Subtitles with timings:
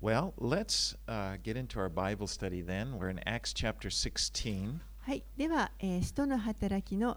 [0.00, 2.98] Well, let's uh, get into our Bible study then.
[2.98, 4.80] We're in Acts chapter 16.
[5.00, 7.16] はい、では、えー、使徒の働きの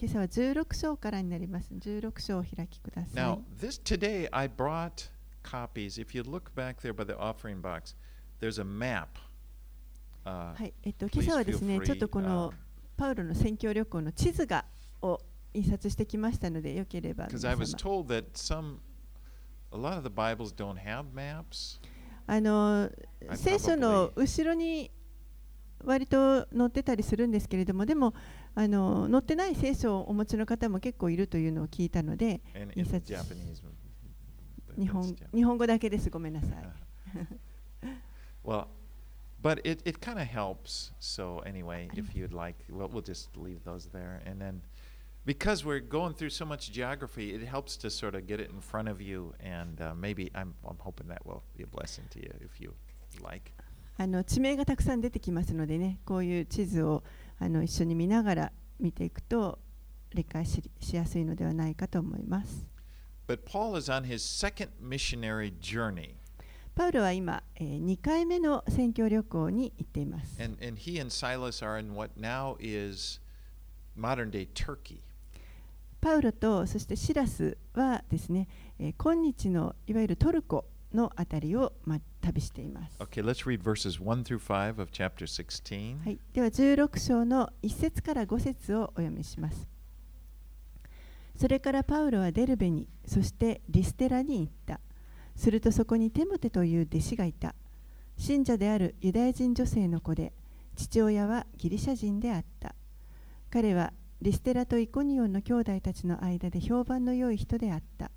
[0.00, 1.74] 今朝は16章からになります。
[1.74, 3.22] 16章をお開きください。
[3.22, 5.10] Now, this today I brought
[5.42, 5.98] copies.
[5.98, 7.94] If you look back there by the offering box,
[8.40, 9.08] there's a map.
[10.24, 12.54] Uh, はい、えっと Please 今朝はですね feel free, ちょっとこの uh,
[12.96, 14.64] パウロの宣教旅行の地図が
[15.02, 15.20] を
[15.52, 18.78] 印刷してきましたので、よければ Because 皆 I 様 was told that some,
[19.75, 21.79] a lot of the Bibles don't have maps.
[22.27, 22.89] あの
[23.35, 24.89] 聖書の後ろに
[25.83, 28.13] 割と載ってたりするんですけれども、でも
[28.55, 32.41] あの載ってない聖書をお持ちの方も結構いるというのを聞いたので、
[32.75, 33.15] 印刷
[34.77, 36.09] 日本日本語だけです。
[36.09, 36.51] ごめんなさい。
[38.43, 38.67] Well,
[39.41, 40.93] but it, it kind of helps.
[40.99, 44.21] So anyway, if you'd like, well, we'll just leave those there.
[44.25, 44.61] And then
[45.24, 48.60] because we're going through so much geography, it helps to sort of get it in
[48.60, 49.34] front of you.
[49.40, 52.74] And uh, maybe I'm, I'm hoping that will be a blessing to you if you
[53.22, 53.52] like.
[53.98, 57.02] あの地名がたくさん出てきますのでね、こういう地図を
[57.38, 59.58] あの一緒に見ながら見ていくと
[60.14, 62.66] 理解ししやすいのではないかと思います。
[63.28, 66.14] But Paul is on his second missionary journey.
[66.74, 70.42] パウロは今、えー、2回目の宣教旅行に行っています。
[70.42, 73.20] And, and he and Silas are in what now is
[73.94, 75.02] modern day Turkey.
[76.05, 82.99] パウロとそしてシラスはですね、えー今日のいわゆるトルコのあたりを、まあ、旅しています。
[82.99, 86.03] Okay, let's read verses 1 through 5 of chapter 16.
[86.03, 89.67] はい、では16章の1節から5節をお読みします。
[91.35, 94.81] それからパウロはデルベに、そしてリステラに行った。
[95.35, 97.55] するとそこにテモテという弟子がいた。
[98.15, 100.33] 信者であるユダヤ人女性の子で、
[100.75, 102.75] 父親はギリシャ人であった。
[103.49, 108.11] 彼はリステラとイコニオンの兄弟たちの間で評判の良い人であった。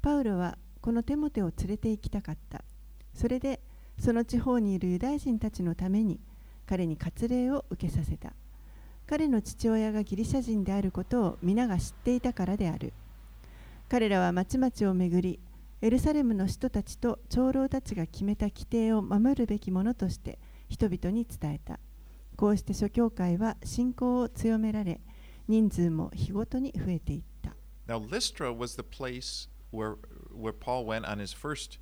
[0.00, 2.64] パウロはこのテモテを連れて行きたかった。
[3.14, 3.60] それで
[3.98, 6.20] その地方にいるユダヤ人たちのために
[6.66, 8.32] 彼に割礼を受けさせた。
[9.06, 12.92] 彼の父親がギリシャ人であることを皆が知っていたからである。
[13.88, 15.40] 彼らは町々を巡り、
[15.82, 20.38] エルサレムの人たちと長老たちが決めた規定を守るべきものとして
[20.70, 21.78] 人々に伝えた。
[22.36, 25.00] こうして諸教会は信仰を強められ、
[25.48, 27.54] 人数も日ごとに増えていった。
[27.86, 29.96] Now, Lystra was the place where,
[30.32, 31.78] where Paul went on his first,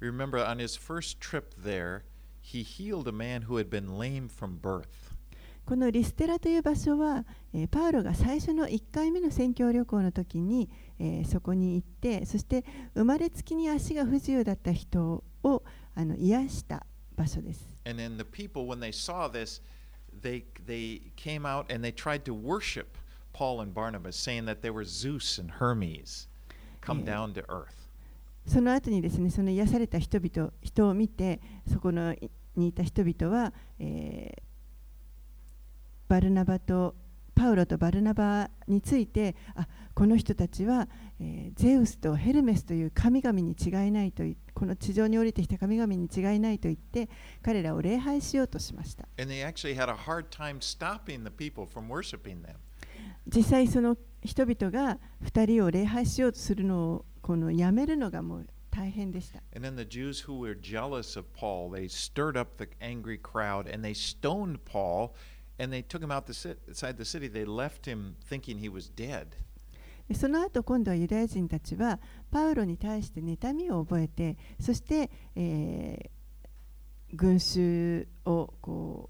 [0.00, 2.02] remember, on his first trip there,
[2.40, 5.14] he healed a man who had been lame from birth.
[5.64, 7.24] このリステラという場所は、
[7.54, 12.64] えーパウロが最初の1回目の宣教旅行の時に、えーそこに行ってそして
[12.94, 15.62] 生まれつきに足が不自由だった人を
[15.94, 16.84] あの癒した
[17.16, 17.64] 場所です。
[17.86, 19.62] And then the people, when they saw this,
[20.22, 22.98] they, they came out and they tried to worship
[23.34, 26.28] Paul and Barnabas, saying that they were Zeus and Hermes
[26.80, 27.74] come down to earth.
[28.46, 31.40] その後にですねその癒された人々人を見て
[31.70, 34.42] そこのいにいた人々は、えー
[36.06, 36.94] バルナバと
[37.34, 40.86] パウロとバルナバについてあこの人たちは、
[41.18, 47.08] えーゼウスとヘルメスという神々に違いないといこの地上に降りてきた神々に違いないと言って
[47.42, 52.56] 彼らを礼拝しようとしました And they actually had a hard time stopping the people from worshiping them.
[53.26, 59.40] 実際その人々が二人を礼拝しようとするのをこのやめるのがもう大変でした。
[70.12, 71.98] その後今度はユダヤ人たちは
[72.30, 75.10] パウロに対して妬みを覚えてそして、
[77.12, 79.08] 群衆をこ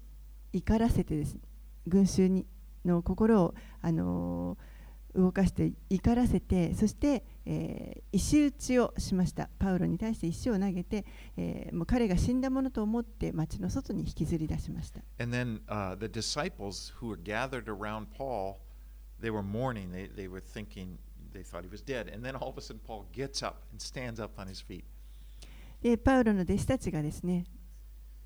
[0.53, 1.37] う怒らせてです、
[1.87, 2.45] 群衆に。
[2.85, 4.57] の心をあの
[5.15, 11.05] 動かして怒らせてそして、え、石打ちをしましたパウロに対して石を投げて、
[11.37, 14.99] え、もう彼が死んだものと思って町の外に引きずり出しました。
[25.81, 27.45] でパウロの弟子たちがですね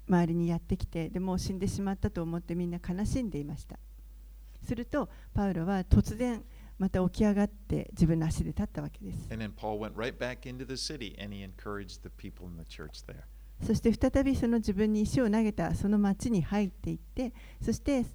[0.08, 3.78] 周りにやってきてでも死んでしまったと思ってみんな悲しんでいました。
[4.64, 6.44] すると、パウロは突然、
[6.78, 9.28] また起き上がって自分の足で立ったわけです。
[13.62, 18.06] そして再びその自分に石を投げたその町に入っていって、そして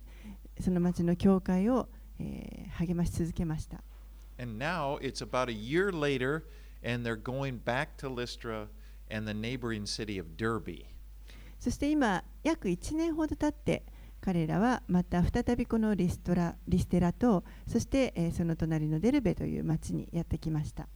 [0.60, 1.88] その町の教会を、
[2.18, 3.82] えー、励まし続けました。
[11.58, 13.84] そして今、約1年ほど経って、
[14.24, 20.88] 彼らはまた再びこのリストラリステラとそして、え、その隣のデルベという町にやってきました。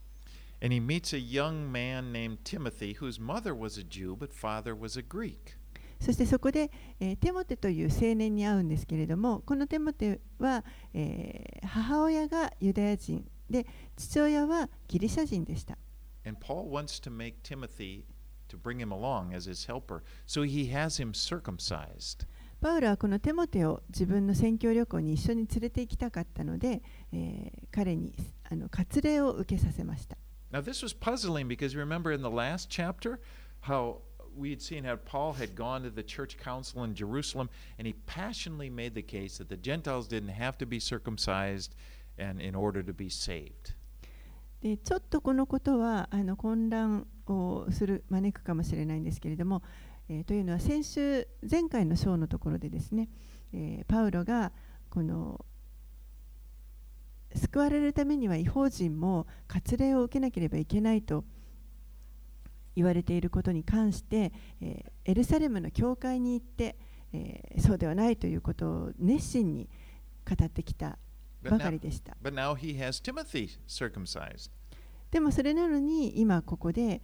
[6.00, 10.64] そしてそこで、え、テモテという青年に会うんですけれどもこのテモテは、
[10.94, 15.76] え、母親がユダヤ人で父親はギリシャ人でした。
[16.24, 18.04] And Paul wants to make Timothy
[18.48, 22.26] to bring him along as his helper, so he has him circumcised.
[22.60, 26.82] パウロはこのテモテを自分の宣教旅行に一緒に連れて行きたかったので、
[27.12, 28.14] えー彼に
[28.50, 30.16] あの割礼を受けさせました。
[30.50, 33.20] Now, this was puzzling because remember in the last chapter
[33.60, 34.00] how
[34.36, 37.94] we had seen how Paul had gone to the church council in Jerusalem and he
[38.06, 41.74] passionately made the case that the Gentiles didn't have to be circumcised
[42.18, 43.76] and in order to be saved.
[44.60, 49.62] でちょっとこのことはあの混乱をする招くかもしれないんですけれども、
[50.10, 53.10] えーというのは先週前回の章のところでですね、
[53.52, 54.52] えーパウロが
[54.88, 55.44] この
[57.34, 61.24] 救われるためには違法人も割礼を受けなければいけないと
[62.74, 64.32] 言われていることに関して、
[64.62, 66.76] えーエルサレムの教会に行って、
[67.12, 69.68] えーそうではないということを熱心に
[70.26, 70.98] 語ってきた
[71.42, 72.16] ばかりでした。
[75.10, 77.02] でもそれなのに今ここで、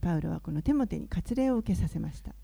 [0.00, 2.34] パウロはこのテモテに割礼を受けさせました。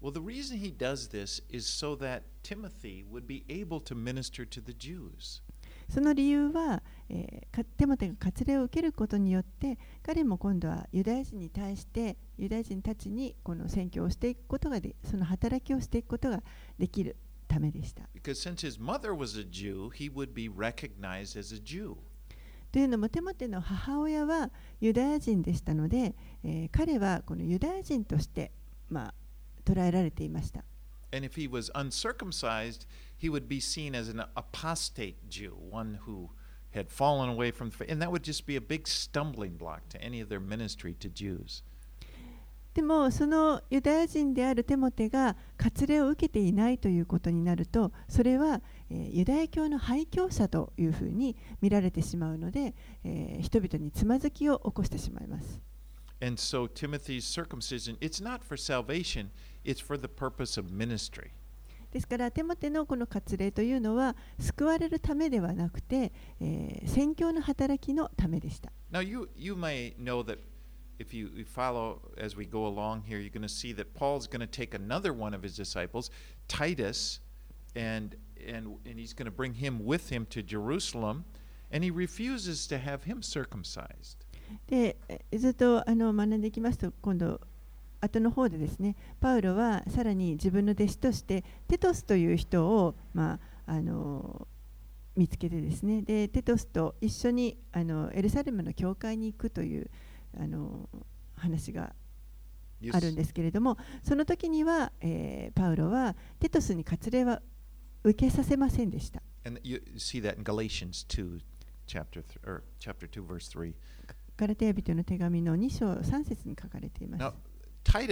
[5.88, 16.42] その理由は、えー、テモテが割礼を受けることによって、彼も今度はユダヤ人に対して、ユダヤ人たちにこの宣教をしていくことがで、その働きをしていくことが
[16.78, 17.16] できる
[17.48, 18.08] ためでした。
[18.14, 21.96] Because since his mother was a Jew, he would be recognized as a Jew.
[22.72, 28.50] というのもテモテの母親はユダヤ人でしたので、えー彼はこのユダヤ人として、
[28.88, 29.14] まあ、
[29.64, 30.64] 捉えられていました。
[31.12, 32.86] And if he was uncircumcised,
[33.18, 36.30] he would be seen as an apostate Jew, one who
[36.74, 37.92] had fallen away from the faith.
[37.92, 41.10] And that would just be a big stumbling block to any of their ministry to
[41.10, 41.62] Jews.
[42.74, 52.74] でもそのユダヤ人であるテモテが割礼を受けていないということになるとそれは、えーユダヤ教の廃教者というふうに見られてしまうので、
[53.04, 55.60] えー人々につまずきを起こしてしまいます。
[56.22, 59.28] And so Timothy's circumcision, it's not for salvation,
[59.64, 61.30] it's for the purpose of ministry.
[61.90, 66.10] ですからテモテのこの割礼というのは救われるためではなくて、
[66.40, 68.72] えー宣教の働きのためでした。
[68.90, 70.38] Now, you, you may know that
[71.02, 74.26] if you, you follow as we go along here, you're going to see that Paul's
[74.26, 76.10] going to take another one of his disciples,
[76.48, 77.20] Titus,
[77.74, 78.16] and,
[78.46, 81.24] and, and he's going to bring him with him to Jerusalem,
[81.70, 84.16] and he refuses to have him circumcised.
[84.66, 84.96] で
[85.32, 87.40] ずっとあの学んでいきますと今度
[88.02, 94.46] 後の方でですねパウロはさらに自分の弟子としてテトスという人を、まあ、あの
[95.16, 99.90] 見つけてですねでテトスと一緒にあのエルサレムの教会に行くという
[100.38, 100.88] あの
[101.34, 101.94] 話が
[102.92, 107.42] あるんですけれども、その時には、えー、パウロはテトスに割礼は
[108.04, 109.22] 受けさせませんでした。
[114.36, 117.22] ガラテヤ人の手紙の2章3節に書かれています。
[117.22, 117.32] Now,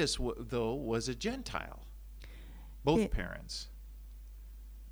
[0.07, 1.79] ス、though, was a Gentile.
[2.85, 3.71] Both parents.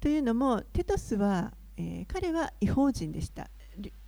[0.00, 3.50] というのも、テトスは、えー、彼は違法人でした。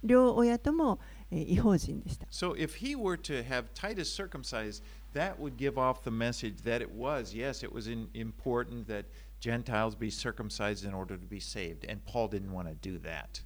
[0.02, 0.98] 両親とも。
[1.30, 4.82] 違法人でした So if he were to have Titus circumcised,
[5.14, 9.06] that would give off the message that it was, yes, it was in, important that
[9.40, 11.84] Gentiles be circumcised in order to be saved.
[11.88, 13.42] And Paul didn't want to do that.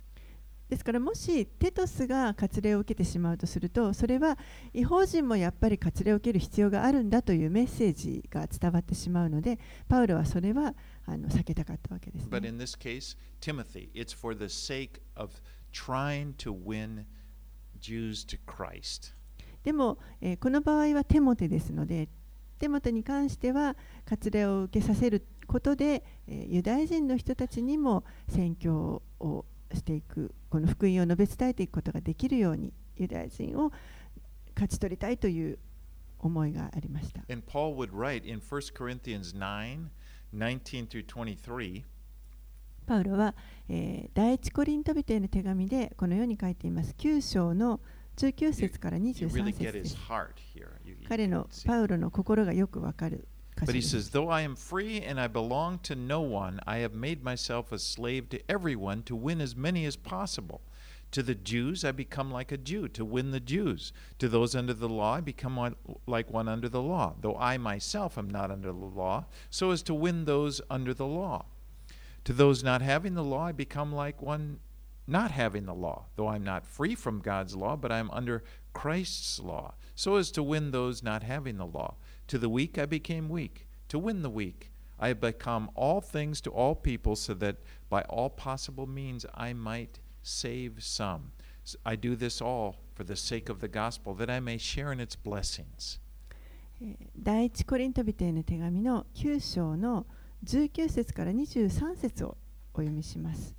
[0.69, 4.39] ですからもしテトスが割礼を受けてしまうとするとそれは
[4.73, 9.59] 違法人もやっぱり割礼を受ける必要があるんだというメッセージが伝わってしまうので
[9.89, 15.35] パウロはそれはあの避けたかったわけです、But ね in this case, Timothy, it's for the sake of
[15.71, 17.05] trying to win
[17.85, 19.15] Jews to Christ.
[19.63, 22.09] でも、えーこの場合はテモテですので
[22.59, 23.77] テモテに関しては
[24.07, 33.73] 割礼を受けさせることで、えーユダヤ人の人たちにも宣教をしていくこの福音を述べ伝えていくことができるようにユダヤ人を
[34.55, 35.59] 勝ち取りたいという
[36.21, 37.21] 思いがありました。
[37.29, 39.89] And Paul would write in 1 Corinthians 9
[40.33, 41.85] 19 through 23.
[42.87, 43.35] パウロは、
[43.69, 47.81] えー第一コリント人への手紙でこのように書いています9章の
[48.17, 49.97] 19節から You 23 really 節です。
[51.09, 53.27] 彼の.パウロの心がよくわかる
[53.57, 53.97] But で he す。
[53.97, 57.79] says, Though I am free and I belong to no one, I have made myself a
[57.79, 60.61] slave to everyone to win as many as possible.
[61.13, 63.93] To the Jews, I become like a Jew to win the Jews.
[64.19, 65.77] To those under the law, I become one,
[66.09, 69.83] like one under the law, though I myself am not under the law, so as
[69.85, 71.47] to win those under the law.
[72.26, 74.60] To those not having the law, I become like one
[75.08, 78.44] not having the law, though I'm not free from God's law, but I'm under
[78.74, 81.96] Christ's law, so as to win those not having the law.
[82.28, 84.72] To the weak I became weak, to win the weak.
[85.00, 87.58] I have become all things to all people, so that
[87.90, 91.32] by all possible means I might save some.
[91.86, 95.00] I do this all for the sake of the gospel, that I may share in
[95.00, 96.00] its blessings.
[97.18, 100.06] 第一コリント人への手紙の9章の
[100.45, 102.37] 19節から23節を
[102.75, 103.55] お読みします。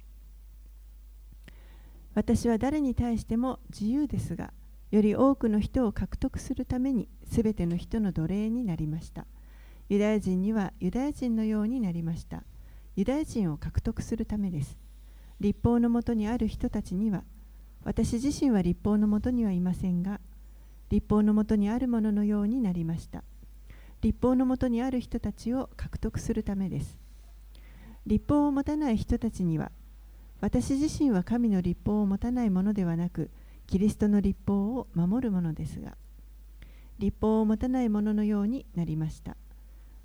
[2.13, 4.53] 私は誰に対しても自由ですが、
[4.91, 9.25] より多くの人を獲得するために、すべての人の奴隷になりました。
[9.89, 12.43] ユダヤ人にはユダヤ人のようになりました。
[12.95, 14.77] ユダヤ人を獲得するためです。
[15.41, 17.23] 立法のもとにある人たちには、
[17.83, 20.21] 私自身は立法のもとにはいませんが、
[20.89, 23.23] 立法のもとにあるもののようになりました。
[24.05, 26.95] 立法のもとにある人たちを獲得するためです。
[28.05, 29.71] 立法を持たない人たちには、
[30.41, 33.31] 私自身は神の立法を持たないものではなく、
[33.65, 35.97] キリストの立法を守るものですが、
[36.99, 39.37] 立法を持たないもののようになりました。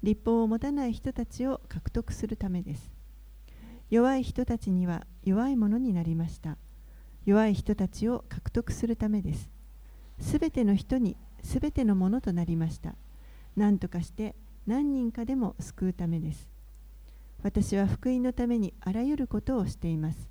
[0.03, 2.91] 立法を持たない人たちを獲得するためです。
[3.91, 6.57] 弱い人たちには弱いものになりました。
[7.27, 9.51] 弱い人たちを獲得するためです。
[10.19, 12.95] すべての人にすべてのものとなりました。
[13.57, 14.35] 何とかして
[14.67, 16.49] 何人かでも救うためです。
[17.43, 20.29] 私は福音のためにあらゆることをしています。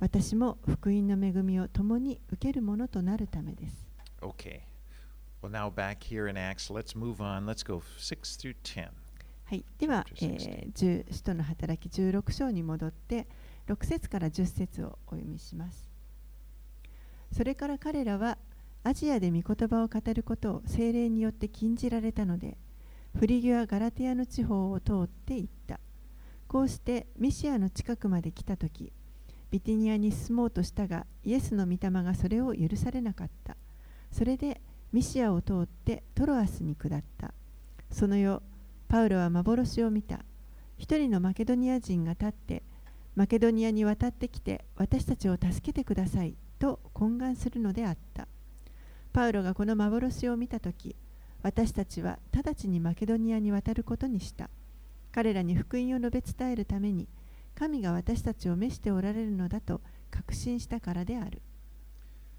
[0.00, 3.86] 私も福音の恵みを共に受けるものとなるためです。
[4.20, 4.62] Okay.
[5.42, 7.46] Well, now back here in Acts, let's move on.
[7.46, 8.88] Let's go 6 through 10.
[9.44, 13.26] はい、では、えー、使徒の働き16章に戻って
[13.66, 15.90] 6節から10節をお読みします。
[17.32, 18.38] それから彼らは
[18.82, 22.56] アジアで御言葉を語ることを精霊によって禁じられたので、
[23.18, 25.80] フリギュア・ガラティアの地方を通って行った。
[26.48, 28.92] こうしてミシアの近くまで来たとき、
[29.50, 33.56] ビティニアに進もうとしたが、イエスの御霊がそれを許されなかった。
[34.12, 37.34] それでミシアを通ってトロアスに下った。
[37.90, 38.40] その夜、
[38.88, 40.24] パウロは幻を見た。
[40.78, 42.62] 一人のマケドニア人が立って、
[43.14, 48.26] マケドニアに渡ってきて私たちを助けてくださいと懇願するのであった。
[49.12, 50.94] パウロがこの幻を見たとき、
[51.42, 54.50] 私たちは直ちにマケドニアに渡ることにした。
[55.12, 57.08] 彼らに福音を述べ伝えるために、
[57.54, 61.42] 神が私たちを召しておられるのだと確信したからである。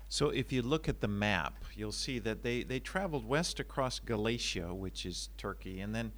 [0.09, 3.99] So if you look at the map, you'll see that they, they traveled west across
[3.99, 6.11] Galatia, which is Turkey, and then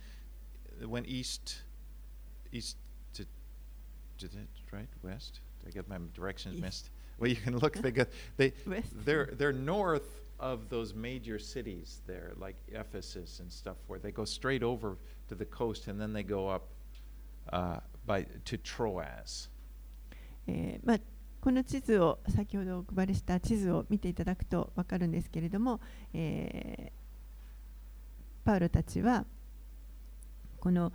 [0.87, 1.63] went east,
[2.51, 2.77] east
[3.13, 3.25] to,
[4.17, 5.41] to the, right, west.
[5.59, 6.63] Did I get my directions east.
[6.63, 6.89] missed?
[7.19, 7.75] Well, you can look.
[7.75, 8.07] They got
[8.37, 8.53] they
[9.05, 14.25] they're they're north of those major cities there, like Ephesus and stuff, where they go
[14.25, 14.97] straight over
[15.29, 16.67] to the coast and then they go up
[17.53, 19.49] uh, by to Troas.
[20.45, 20.99] えーまあ、
[21.39, 25.79] この地図を先ほどお配りした地図を見ていただくと分かるんですけれども、
[26.13, 29.25] えー、パウロたちは
[30.59, 30.91] この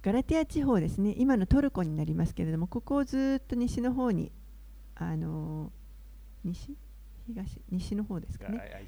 [0.00, 4.30] ガラティア地方ですね今のトルコになりますけれどもここをずっと西の方に
[4.94, 5.78] あのー
[6.44, 6.76] 西
[7.34, 8.58] 東西の方ですかね。
[8.58, 8.86] はい、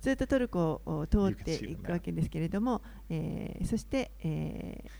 [0.00, 4.90] ずっとトルコを通っていくわけですけれども、えー、そして、えー、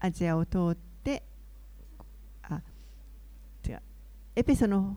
[0.00, 1.22] アジアを通って
[2.42, 2.62] あ
[3.66, 3.82] 違う。
[4.36, 4.96] エペソの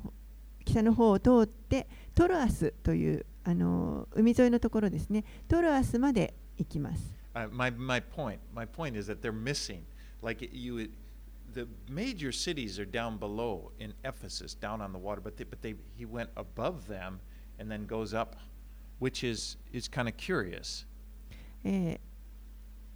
[0.65, 5.23] 北の方を通ってトロアスというあの海沿いのところですね。
[5.47, 7.15] トロアスまで行きます。
[7.33, 9.81] Uh, my, my point, my point is that they're missing,
[10.23, 10.89] like you
[11.57, 15.61] the major cities are down below in Ephesus, down on the water, but they, but
[15.63, 17.19] they, he went above them
[17.57, 18.35] and then goes up,
[18.99, 20.85] which is, is kind of curious.
[21.63, 21.99] えー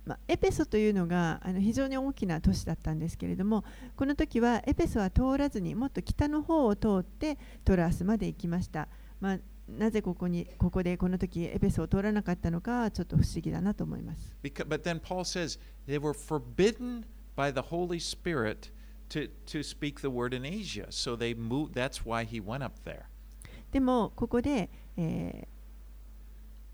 [0.05, 3.63] まあ、エペソというのがあの非常に大きな都市だったんですけれども
[3.95, 8.87] この時はエペソは通らずにもっと北の方を通ってトラスまで行きました、
[9.19, 9.37] まあ、
[9.67, 14.35] なぜここにここでこの時エペソを通らなかったのかちょっと不思議だなと思います。
[14.43, 17.03] Because, but then Paul says they were forbidden
[17.41, 18.69] by the Holy Spirit
[19.09, 20.85] to, to speak the word in Asia.
[20.89, 23.05] So they moved, that's why he went up there.
[23.71, 25.47] でも、ここで、え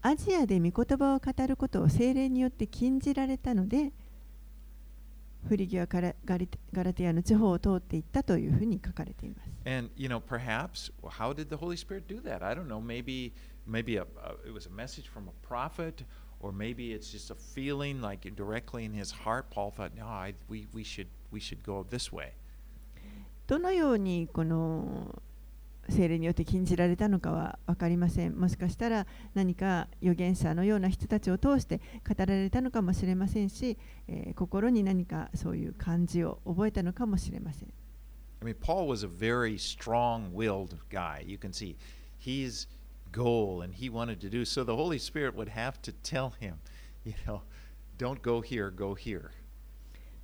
[0.01, 3.93] ー、アジアで御言葉を語ることを精霊によって禁じられたので、
[5.47, 9.49] フリギアからガリガラティアの地方を通っていったというふうに書かれています。
[9.65, 12.43] And, you know, perhaps, how did the Holy Spirit do that?
[12.43, 12.81] I don't know.
[12.81, 13.31] Maybe,
[13.65, 16.03] maybe a, a, it was a message from a prophet
[16.40, 19.50] or maybe it's just a feeling like directly in his heart.
[19.50, 22.32] Paul thought, no, I, we, we, should, we should go this way.
[23.46, 25.20] どのようにこの
[25.88, 28.38] 聖霊によって禁じられたのかは分かりません。
[28.38, 33.76] もしかしたら何か預言者のような人たちを通して語られたのかもしれませんし、
[34.08, 37.72] えー、心に何かそういう感じを覚えたのかもしれません。
[38.42, 41.24] I mean, Paul was a very strong willed guy.
[41.24, 41.76] You can see
[42.18, 42.68] his
[43.11, 44.45] goal and he wanted to do.
[44.45, 46.59] So the Holy Spirit would have to tell him,
[47.03, 47.41] you know,
[47.97, 49.31] don't go here, go here.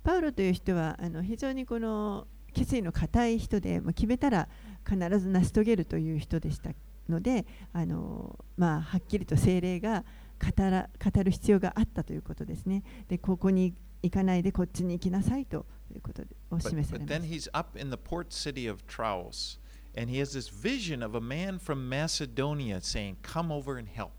[0.02, 4.48] パウロという人はあの非常にこの決意の固い人でもう決めたら
[4.86, 6.70] 必ず成し遂げるという人でした
[7.08, 10.04] のであの、まあ、はっきりと精霊が
[10.38, 12.82] 語ら語る必要があったということですね。
[13.08, 16.24] でここに行かないでこっちに行きなさいということを
[16.58, 17.32] But, 示さ but れます。
[17.32, 17.78] he's up
[19.95, 21.89] in the port city of Troas and he has this vision of a man from
[21.89, 24.11] Macedonia saying, Come over and help.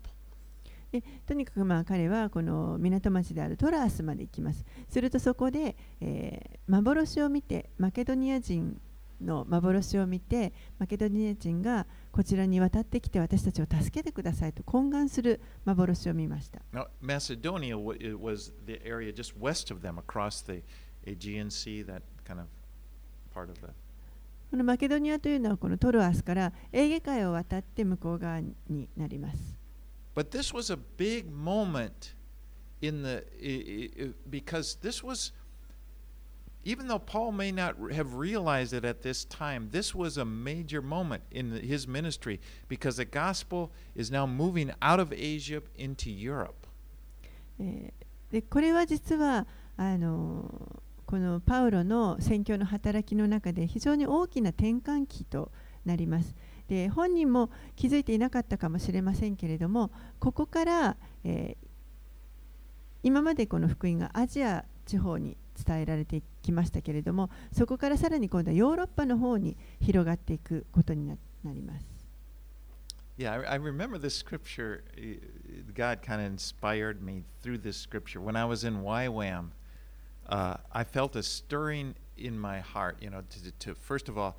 [0.91, 4.65] でとにかくまあ彼はこの港町であるトラースまで行きます。
[4.89, 8.79] するとそこで、えー幻を見て、マケドニア人
[9.21, 16.61] の幻を見て、マケドニア人がこちらに渡ってきて私たちを助けてくださいと懇願する幻を見ました。
[16.73, 20.61] Now, Macedonia wa- it was the area just west of them across the
[21.05, 22.47] Aegean Sea, that kind of
[23.33, 23.67] part of the
[24.50, 28.56] このマケドニアというのはこのトロアスからエーゲ海を渡って向こう側に
[28.96, 29.56] なります。
[30.14, 32.14] But this was a big moment
[32.80, 33.24] in the
[34.28, 35.32] because this was
[36.64, 40.82] even though Paul may not have realized it at this time, this was a major
[40.82, 46.66] moment in his ministry because the gospel is now moving out of Asia into Europe.
[47.58, 55.50] えーでこれは実はあのこのパウロの宣教の働きの中で非常に大きな転換期と
[55.84, 56.34] なります。
[56.68, 61.66] で本人も気づいていなかったかもしれませんけれどもここから、えー
[63.06, 71.86] 今までこの福音がアジア地方に伝えられてきましたけれどもそこからさらに今度はヨーロッパの方に広がっていくことになります。
[73.16, 74.82] Yeah, I, remember this scripture.
[75.72, 78.20] God kind of inspired me through this scripture.
[78.20, 79.52] When I was in YWAM,
[80.28, 84.36] uh, I felt a stirring in my heart, you know, to, to first of all,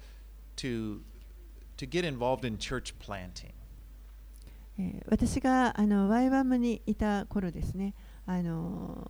[0.57, 1.01] to
[1.77, 3.53] to get involved in church planting.
[4.79, 7.93] えー私があのワイワムにいた頃ですね、
[8.25, 9.09] あの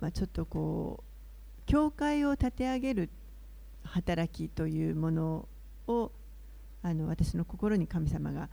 [0.00, 3.10] まあ、ちょっとこう教会を立て上げる
[3.84, 5.48] 働きというもの
[5.86, 6.10] を
[6.82, 8.48] あの私の心に神様が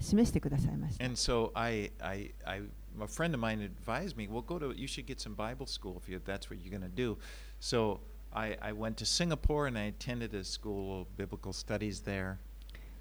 [0.00, 1.04] 示してくださいました。
[1.04, 2.62] And so I, I, I,
[2.99, 6.01] a friend of mine advised me, well, go to, you should get some Bible school
[6.01, 7.17] if you, that's what you're going to do.
[7.59, 7.99] So
[8.33, 12.39] I, I went to Singapore and I attended a school of biblical studies there.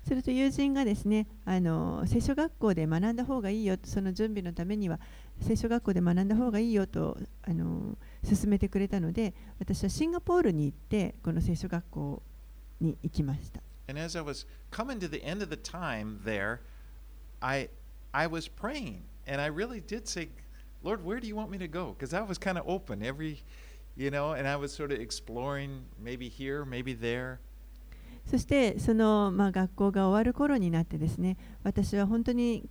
[0.02, 4.98] すると友人がですねあの聖書学校で学んだ方がいいよその準備のためには
[5.42, 12.22] 聖書学校で学んだ方がいいよとあの勧めてくれたので私はシンガポールに行ってこの聖書学校
[12.80, 13.60] に行きました。
[13.88, 16.60] And as I was coming to the end of the time there,
[17.40, 17.68] I
[18.12, 20.29] I was praying And I really did say,
[20.83, 21.95] Lord, where do you want me to go?
[21.97, 23.43] Because I was kind of open every,
[23.95, 27.39] you know, and I was sort of exploring maybe here, maybe there.
[28.25, 32.67] そしてその、まあ、学校が終わる頃になってですね私は本当に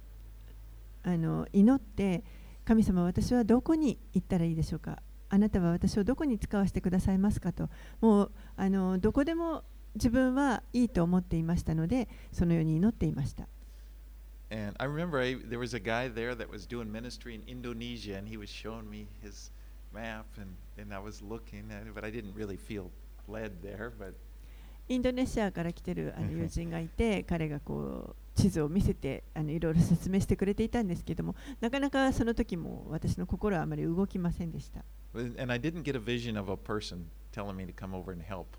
[1.04, 2.24] あの祈って
[2.64, 7.68] 神様私はどこに行ったらいいでしょうかあなたは私をどこに使わせてくださいますかと
[8.00, 9.62] もうあのどこでも
[9.94, 13.46] 自分はいいと思っていましたのでそのように祈っていました
[14.53, 18.15] And I remember I, there was a guy there that was doing ministry in Indonesia,
[18.15, 19.51] and he was showing me his
[19.93, 22.89] map, and, and I was looking at it, but I didn't really feel
[23.27, 23.91] led there.
[23.97, 24.15] But
[24.91, 34.83] インドネシアから来てるあの友人がいて彼がこう地図を見せてあのいろいろ説明してくれていたんですけどもなかなかその時も私の心はあまり動きませんでした。
[35.13, 38.23] and I didn't get a vision of a person telling me to come over and
[38.23, 38.57] help.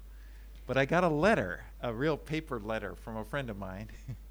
[0.68, 3.88] But I got a letter, a real paper letter from a friend of mine.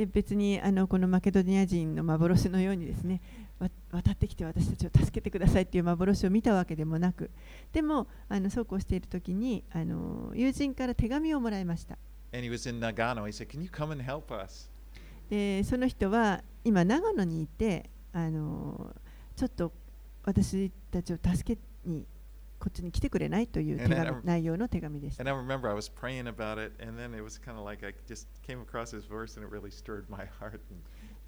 [0.00, 3.20] で別にあのこのマケドニア人の幻のようにですね
[3.58, 7.30] わ渡ってきて私たちを助けてくださいっていう幻を見たわけでもなく
[7.70, 11.98] でもあのそうこうしている時にあの友人から手紙をもらいました
[12.32, 13.26] and he was in Nagano.
[13.26, 14.70] He said, Can you come and help us?
[15.28, 18.96] でその人は今長野にいてあの
[19.36, 19.70] ちょっと
[20.24, 22.06] 私たちを助けに
[22.60, 27.84] こっちに来てくれないという手紙内容の手紙でした And I remember I was praying about it, and then it was kind of like
[27.84, 30.60] I just came across this verse, and it really stirred my heart.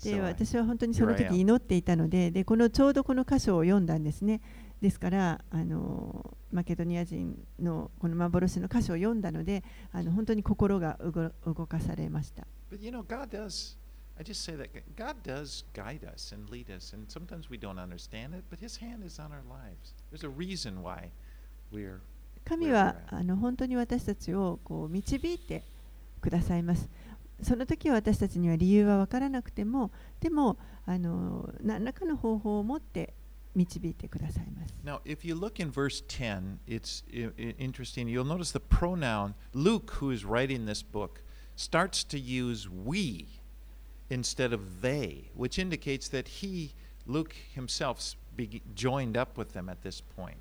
[0.05, 4.41] で私は本当にその時.祈っていたのででこのちょうどこの箇所を読んだんですね
[4.81, 13.79] ですからあのマケドニア人のこの幻の箇所を読んだのであの本当に心が動動かされました But you know, God does.
[14.22, 17.78] I just say that God does guide us and lead us, and sometimes we don't
[17.78, 19.94] understand it, but His hand is on our lives.
[20.12, 21.12] There's a reason why
[21.72, 22.00] we're
[22.46, 25.64] 神はあの本当に私たちをこう導いて
[26.22, 26.88] くださいます
[27.44, 33.14] その時は私たちには理由は分からなくてもでもあの何らかの方法を持って
[33.54, 38.08] 導いてくださいます Now, if you look in verse 10, it's i- i- interesting.
[38.08, 41.22] You'll notice the pronoun Luke, who is writing this book,
[41.58, 43.28] starts to use we
[44.13, 46.75] Instead of they, which indicates that he,
[47.07, 48.17] Luke himself,
[48.75, 50.37] joined up with them at this point.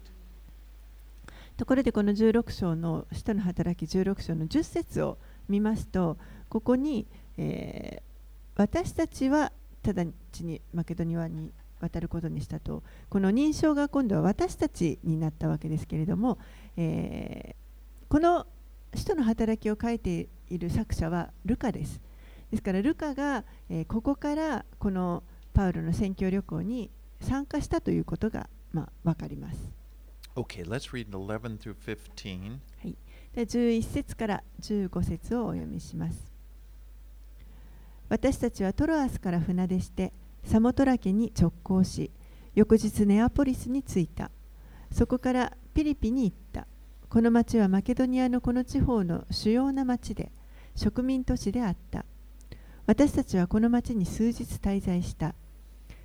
[1.57, 6.17] ところでこの16章の「使徒の働き」16章の10節を見ますと
[6.49, 7.07] ここに、
[7.37, 8.11] えー
[8.53, 16.37] 私たちは直ちにマケドニアに渡ることにしたとこの認証が今度は私たちになったわけですけれども、
[16.77, 17.61] えー
[18.09, 18.45] この
[18.93, 22.01] 使徒の働きを書いている作者はルカです。
[22.51, 29.71] ですからルカが、えーここからこのパウロの宣教旅行に参加したということが、まあ、分かります。
[30.35, 32.59] Okay, let's read 11 through 15.
[33.33, 36.31] で11節から15節をお読みします。
[38.09, 40.11] 私たちはトロアスから船出して
[40.43, 42.11] サモトラ家に直行し、
[42.55, 44.31] 翌日ネアポリスに着いた。
[44.91, 46.67] そこからピリピに行った。
[47.07, 50.31] この町はマケドニアのこの地方の主要な町で、
[50.75, 52.05] 植民都市であった。
[52.87, 55.35] 私たちはこの町に数日滞在した。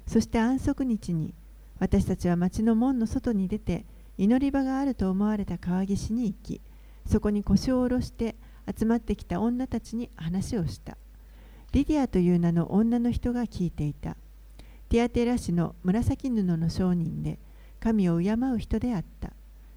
[0.07, 1.35] そして安息日に、
[1.79, 3.85] 私たちは町の門の外に出て、
[4.19, 6.61] 祈り場があると思われた川岸に行き、
[7.07, 8.37] そこに腰を下ろして
[8.79, 10.97] 集まってきた女たちに話をした。
[11.73, 14.17] リディアという名の女の人が聞いていた。
[14.89, 17.39] ティアテラ氏の紫布の商人で、
[17.81, 19.33] 神を敬う人であった。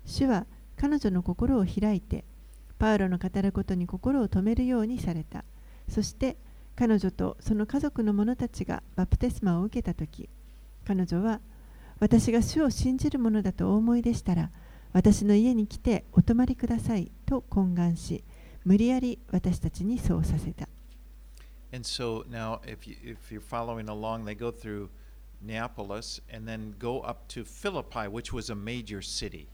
[0.06, 0.46] 主は
[0.78, 2.24] 彼女の心を開いて、
[2.78, 5.44] パウロの語ることに心を止めるようにされた。
[5.90, 6.38] そして
[6.80, 10.30] 彼女とその家族の者たちがバプテスマを受けたとき、
[10.88, 11.42] 彼女は
[12.00, 14.50] 私が主を信じるものだとお思いでしたら、
[14.94, 18.24] 私の家に来てお泊まりくださいと懇願し、
[18.64, 20.70] 無理やり私たちにそうさせた。
[21.74, 24.88] And so now, if, you, if you're following along, they go through
[25.46, 29.48] Neapolis and then go up to Philippi, which was a major city.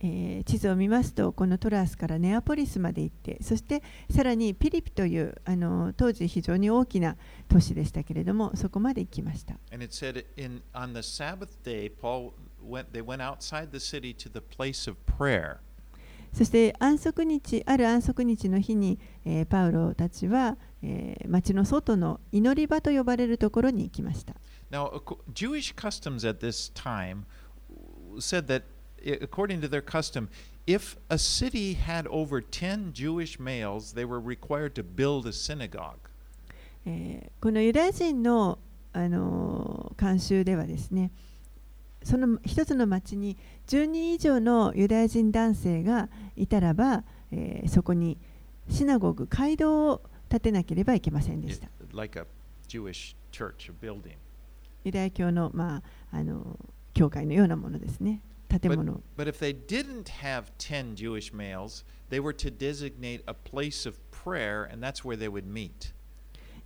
[0.00, 7.16] はいえー地図を見ますと、このトラースからネアポリスまで行って、そしてさらにピリピというあの当時非常に大きな
[7.48, 9.54] 都市でしたけれども、そこまで行きました。
[9.72, 12.32] And it said in on the Sabbath day, Paul
[12.62, 12.92] went.
[12.92, 15.56] They went outside the city to the place of prayer.
[16.32, 24.34] そして安息日、ある安息日の日に、えーパウロたちは、えー町の外の祈り場と呼ばれるところに行きました。
[24.70, 27.24] Now, Jewish customs at this time
[28.18, 28.62] said that,
[29.06, 30.28] according to their custom,
[30.66, 35.98] if a city had over 10 Jewish males, they were required to build a synagogue.
[36.84, 38.58] えーこのユダヤ人の、
[38.92, 41.10] あのー慣習ではですね
[42.02, 48.18] その一つの町に10人以上のユダヤ人男性がいたらば、えーそこに
[48.68, 52.26] シナゴグ街道を建てなければいけませんでした like a
[52.68, 54.16] Jewish church, a building.
[54.84, 55.76] ユダヤ教の,、ま
[56.12, 56.58] あ、あの
[56.94, 63.34] 教会のようなものですね建 But, 物 but if they didn't have 10 Jewish males, they were to designate a
[63.34, 65.92] place of prayer, and that's where they would meet.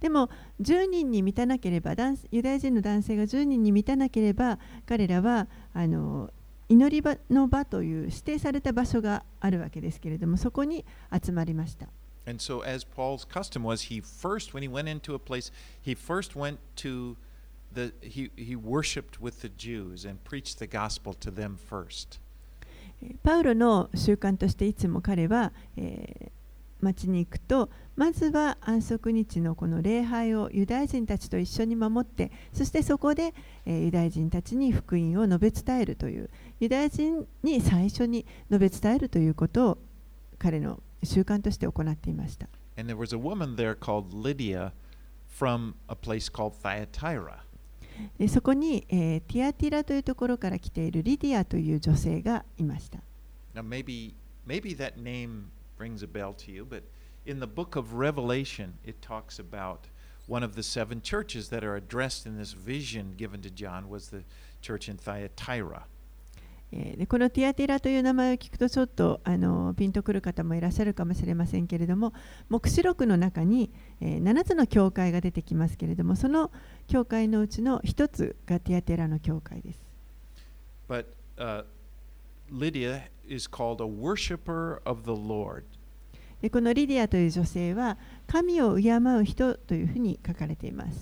[0.00, 6.30] でも10人に満たなければ男ユダヤ人の男性が10人に満たなければ彼らはあの
[6.70, 11.88] 祈り場の場という指定された場所があるわけですけれどもそこに集まりました。
[12.26, 15.50] And so, as Paul's custom was, he first, when he went into a place,
[15.82, 17.16] he first went to
[17.74, 22.20] the, he, he worshiped with the Jews and preached the gospel to them first.
[23.02, 26.30] えーパウロの習慣としていつも彼は、えー
[26.82, 33.34] 町に行くとまずは安息日のこの礼拝をユダヤ人たちと一緒に守ってそしてそこで、
[33.66, 39.78] えーユダヤ人たちに福音を述べ伝えるというユダヤ人に最初に述べ伝えるということを
[40.38, 42.48] 彼の習慣として行っていました。
[42.78, 44.72] And there was a woman there called Lydia
[45.28, 47.40] from a place called Thyatira.
[48.18, 52.98] でそこに、えーティアティラというところから来ているリディアという女性がいました。
[53.54, 54.14] Now, maybe,
[54.46, 56.82] maybe that name rings a bell to you, but
[57.26, 59.88] in the book of Revelation, it talks about
[60.26, 64.10] one of the seven churches that are addressed in this vision given to John was
[64.10, 64.22] the
[64.60, 65.86] church in Thyatira.
[66.72, 72.12] えでこのティアティラという名前を聞くとちょっとあのピンとくる方もいらっしゃるかもしれませんけれども
[72.48, 76.50] 黙示録の中に、えー7つの教会が出てきますけれどもその
[76.86, 79.80] 教会のうちの1つがティアティラの教会です。
[80.88, 81.06] But
[81.36, 81.64] uh,
[82.50, 85.64] Lydia is called a worshiper of the Lord.
[86.40, 91.00] でこのリディアという女性は神を敬う人というふうに書かれています。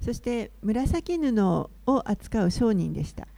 [0.00, 3.28] そして紫布を扱う商人でした。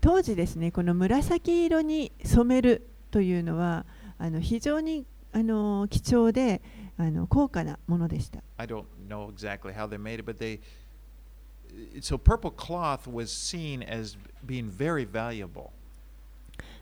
[0.00, 3.86] 当時ですね、この紫色に染めるというのは
[4.18, 6.60] あの非常にあの貴重で
[6.96, 8.42] あの高価なものでした。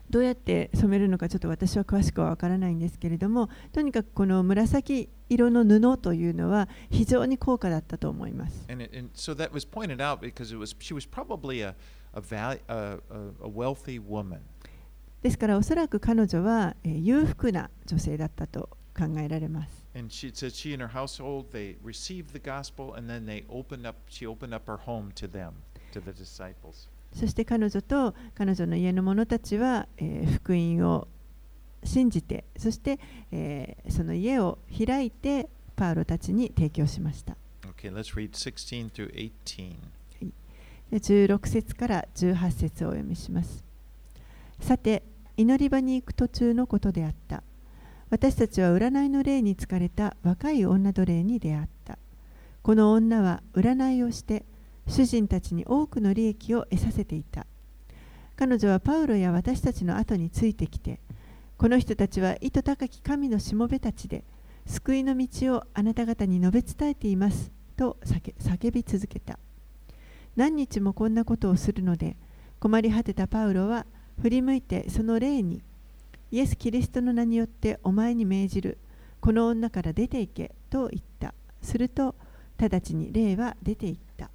[0.09, 8.65] どうやって染めるのかちょっと私は詳しくは分からないんですけれどもとにかくこの紫色の布というのは非常に高価だったと思います。
[15.21, 19.87] ですからおそらく彼女は、裕福な女性だったと考えられます。
[27.11, 29.87] そして彼女と彼女の家の者たちは、
[30.35, 31.07] 福音を
[31.83, 32.99] 信じて、そして、
[33.89, 37.35] その家を開いてパウロたちに提供しました。
[37.77, 37.91] Okay,
[40.91, 43.65] 16, 節から18節をお読みします。
[44.59, 45.03] さて、
[45.37, 47.43] 祈り場に行く途中のことであった。
[48.09, 51.97] 私たちは占いの霊に疲れた若い女奴隷に出会った。
[52.61, 54.45] この女は占いをして
[54.87, 57.45] 主人たちに多くの利益を得させていた。
[58.35, 60.99] 彼女はパウロや私たちの後についてきて、
[61.57, 64.23] この人たちは意図高き神のしもべたちで、
[64.65, 69.39] 救いの道をあなた方に述べ伝えていますと叫叫び続けた。
[70.35, 72.15] 何日もこんなことをするので
[72.59, 73.85] 困り果てたパウロは
[74.21, 75.61] 振り向いてその霊に
[76.31, 78.77] イエス・キリストの名によってお前に命じる
[79.19, 82.15] この女から出て行けと言ったすると
[82.57, 84.29] 直ちに霊は出て行った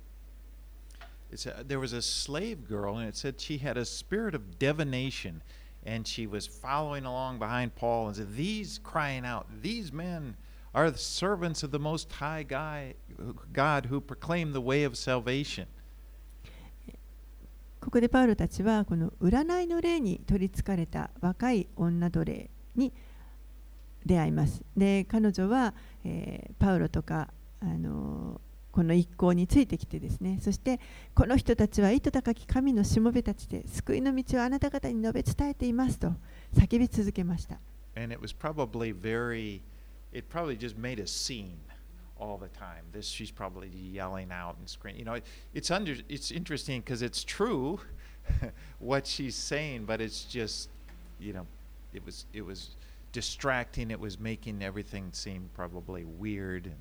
[1.34, 5.42] a, There was a slave girl, and it said she had a spirit of divination,
[5.84, 10.36] and she was following along behind Paul and said, "These crying out, these men
[10.72, 15.66] are the servants of the Most High God, who proclaim the way of salvation."
[17.84, 22.94] ここでパウロたちはこの占いの霊に取りつかれた若い女奴隷に
[24.06, 24.62] 出会います。
[24.74, 27.28] で彼女は、えーパウロとか、
[27.60, 28.40] あのー
[28.74, 30.80] この一行についてきてですねそして
[31.14, 36.12] この人たちは意図高き神のしもべたちで救いの道をあなた方に述べ伝えていますと
[36.56, 37.60] 叫び続けました。
[37.94, 39.60] And it was probably very,
[40.12, 41.58] it probably just made a scene
[42.18, 42.84] all the time.
[42.92, 45.00] This she's probably yelling out and screaming.
[45.00, 47.80] You know, it, it's under, it's interesting because it's true
[48.78, 50.68] what she's saying, but it's just,
[51.18, 51.46] you know,
[51.92, 52.76] it was it was
[53.12, 53.90] distracting.
[53.90, 56.66] It was making everything seem probably weird.
[56.66, 56.76] And,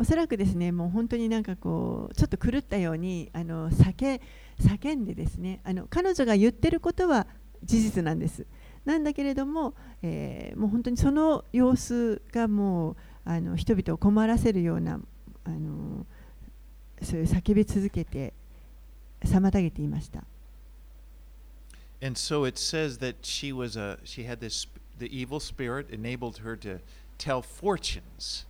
[0.00, 4.20] おそらくですねもう本当になんかこうちょっと狂ったようにあの叫
[4.60, 7.26] 叫んでですねあの彼女が言ってることは
[7.64, 8.46] 事実なんです。
[8.84, 12.96] なんだけれども、えーもう本当にその様子がもう
[13.28, 14.98] あの人々を困らせるような
[15.44, 16.06] あの
[17.02, 18.32] そういう叫び続けて
[19.22, 20.24] 妨げていました。
[22.00, 24.66] and so it says that she was a she had this
[24.98, 26.80] the evil spirit enabled her to
[27.18, 28.46] tell fortunes.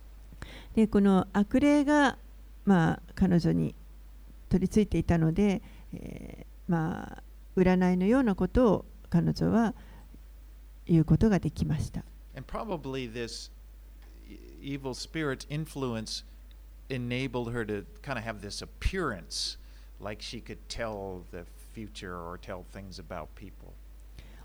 [0.75, 2.17] でこの悪霊が、
[2.63, 3.75] まあ、彼女に
[4.47, 5.61] 取り付いていたので、
[5.93, 7.23] えーまあ、
[7.57, 9.73] 占いのようなことを彼女は
[10.85, 12.05] 言うことができました。
[12.35, 13.58] And probably this e-
[14.62, 16.24] evil spirit's influence
[16.88, 19.56] enabled her to kind of have this appearance
[20.00, 23.72] like she could tell the future or tell things about people.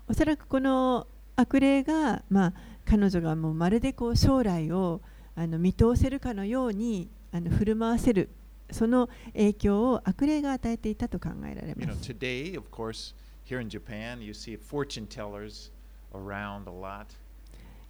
[0.08, 2.52] おそらくこの悪霊が、まあ、
[2.84, 5.00] 彼女がもうまるでこう将来を
[5.36, 8.28] あの見通せるかのようにあの振る舞わせる
[8.72, 12.10] その影響を悪霊が与えていたと考えられ You ま know, す。
[12.12, 15.70] today, of course, here in Japan, you see fortune tellers
[16.12, 17.06] around a lot.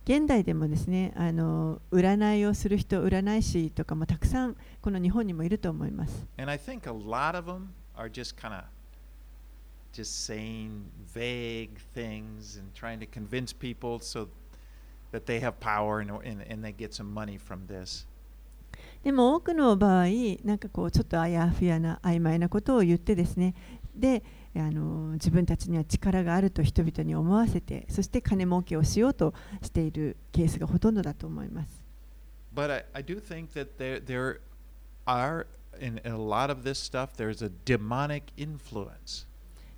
[0.06, 6.28] 現代でもですねあの占いをする人占い師とかもたくさんこの日本にもいると思います。
[19.04, 20.08] でも多くの場合、
[20.44, 23.56] なんかこうちょっとあやふやな曖昧なことを言ってですね。
[23.96, 24.24] で
[24.62, 31.84] あの自分たちには力があると人々に思わせて、そして金儲けをしようとしているケースがほとんどだと思います。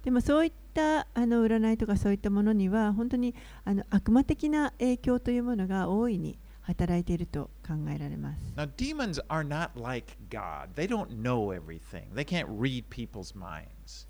[0.04, 3.34] でもそういったあの占いとかそういったものには本当に
[3.66, 8.40] あの悪魔的な影響というものが大いに働いていると考えられます。
[8.56, 10.76] Now, demons are not like God.
[10.76, 12.14] They don't know everything.
[12.14, 14.06] They can't read people's minds.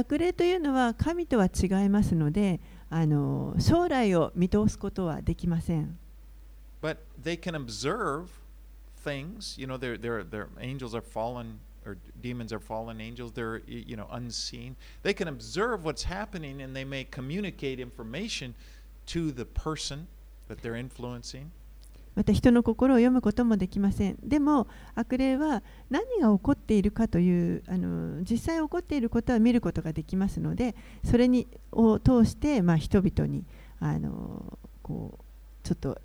[0.00, 5.98] 悪霊というのは神とは違いますのであの将来を見通すことはできません。
[6.82, 8.28] But they can observe
[9.04, 9.58] things.
[9.60, 13.32] You know, they're, they're, they're, angels are fallen, or demons are fallen angels.
[13.32, 14.76] They're, you know, unseen.
[15.02, 18.54] They can observe what's happening and they may communicate information
[19.06, 20.06] to the person
[20.48, 21.50] that they're influencing.
[22.20, 33.46] また人の心を読むこともできませんでも悪霊は何が起こっているかというあの実際起こっていることは見ることができますのでそれにを通して、まあ、人々に
[33.80, 35.98] あのこうちょっと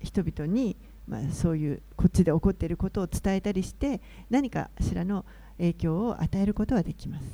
[0.00, 0.76] 人々に、
[1.08, 5.24] まあ、そういうこっちで起こっていることを伝えたりして何かしらの
[5.58, 7.24] 影響を与えることはできます。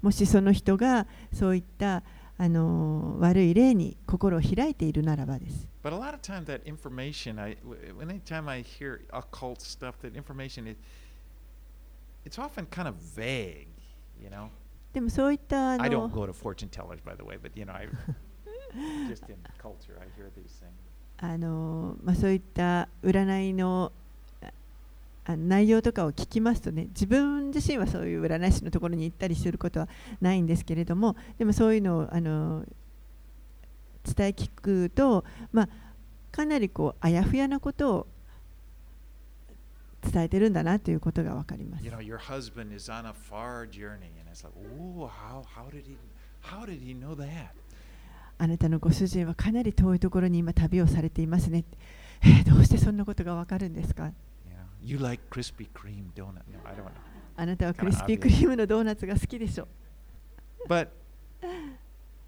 [0.00, 2.02] もしその人がそういった
[2.36, 5.68] あの悪い例に心を開いているならばです。
[5.82, 7.56] But a lot of times that information, I,
[8.00, 10.76] anytime I hear occult stuff, that information, it,
[12.24, 13.68] it's often kind of vague,
[14.20, 14.48] you know.
[14.92, 17.88] でもそういったあの I don't go to fortune tellers, by the way, but you know, I,
[19.08, 20.72] just in culture, I hear these things.
[21.18, 23.92] あのまあ、そういった占いの
[25.26, 29.88] あ内容とかを聞きますとね自分自身はそういう占い師のところに行ったりすることは
[30.20, 32.64] ないんですけれどもでもそういうのをあの
[34.04, 35.68] 伝え聞くと、まあ、
[36.30, 38.06] かなりこうあやふやなことを
[40.02, 41.84] 伝えてるんだなということが分かります。
[41.86, 45.84] You know, your husband is on a far journey, and it's like, oh, how, how did
[45.86, 45.96] he,
[46.42, 47.46] how did he know that?
[48.36, 51.64] あなたのご主人はかなり遠いところに今旅をされていますね。
[52.22, 54.12] えー、どうしてそんなことが分かるんですか？
[54.84, 56.42] You like Krispy Kreme donut?
[56.52, 56.90] No, I don't know.
[57.36, 59.66] あなたはクリスピークリームのドーナツが好きでしょ。
[60.68, 60.88] But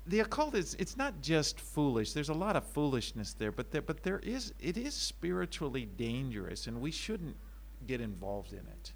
[0.08, 2.12] the occult is it's not just foolish.
[2.14, 6.66] There's a lot of foolishness there, but there but there is it is spiritually dangerous
[6.66, 7.34] and we shouldn't
[7.86, 8.94] get involved in it.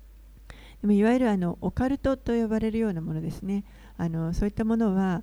[0.81, 3.65] でもいわゆるあのオカルトと呼ばれるようなものですね。
[3.99, 5.23] あのそういったものは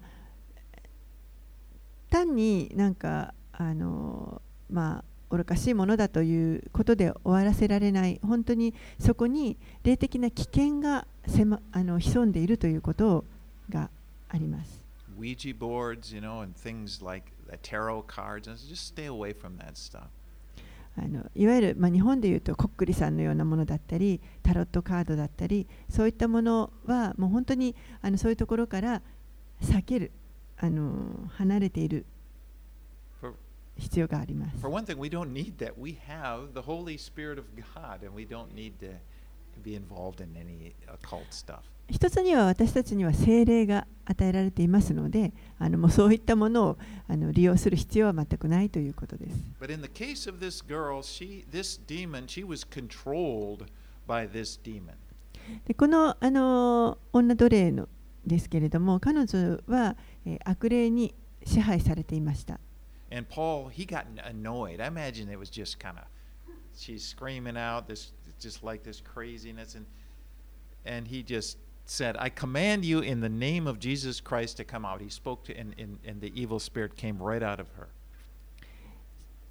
[2.10, 13.26] 単になんかあのまあ愚かしいものだということで終わらせられない本当にそこに霊的な危険がせ、ま、あの潜んでいるということ
[13.70, 13.90] が
[14.30, 14.78] あります。
[15.20, 17.32] Ouija boards, you know, and things like
[17.64, 20.04] tarot cards, just stay away from that stuff.
[21.00, 29.04] あのいわゆる、まあ、日本でいうとこっくりさんのようなものだったりタロットカードだったりそういったものはもう本当にあのそういうところから
[29.62, 30.12] 避ける
[30.58, 32.06] あの離れている
[33.78, 34.58] 必要があります。
[41.90, 49.38] 一つには私たちには精霊が与えられていますので、あのもうそういったものをあの利用する必要は全くないということです。
[55.66, 57.88] でこの,あの女奴隷の
[58.26, 62.60] ですけれども、彼女は、え、悪霊に支配されていました。
[63.11, 64.81] And Paul, he got annoyed.
[64.81, 66.05] I imagine it was just kind of,
[66.77, 69.75] she's screaming out, this just like this craziness.
[69.75, 69.87] And,
[70.85, 74.85] and he just said, I command you in the name of Jesus Christ to come
[74.85, 75.01] out.
[75.01, 77.89] He spoke to, and, and, and the evil spirit came right out of her.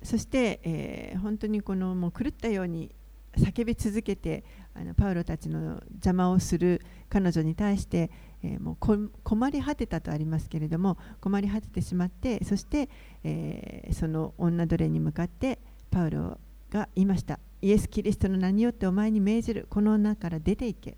[0.03, 2.89] そして、えー、本当にこのもう狂ったように
[3.37, 8.09] 叫び続けてあのパウロたちの邪魔をする彼女に対して、
[8.46, 12.88] えー、もう困り果てたとありますけれども困り果ててしまってそして、
[13.24, 15.58] えー、その女奴隷に向かって
[15.90, 16.38] パウロ
[16.70, 17.38] が言いました。
[17.62, 19.66] イエス・キリストの名によってお前に命じる。
[19.70, 20.96] この女から出ていけ。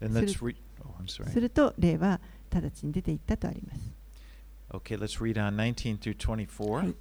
[0.00, 0.08] す
[1.40, 3.92] る oh, と霊は直ちに出ていったとあります。
[4.70, 6.70] Okay, let's read on 19 through 24.
[6.70, 6.94] はい、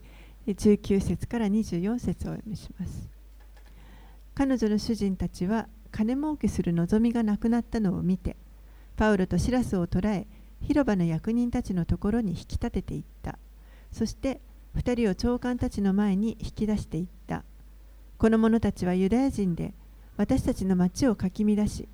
[0.47, 3.09] 19節から24節をお読みします。
[4.35, 8.37] 彼女の主人たちは金儲けする望みがなくなったのを見て
[8.99, 10.27] パウロとシラスを捕らえ
[10.61, 13.39] 広場の役人たちのところに引き立てていった。
[13.93, 14.41] そして
[14.75, 17.45] 2人を長官たちの前に引き出していった。
[18.17, 19.73] この者たちはユダヤ人で
[20.17, 21.87] 私たちの町をかき乱し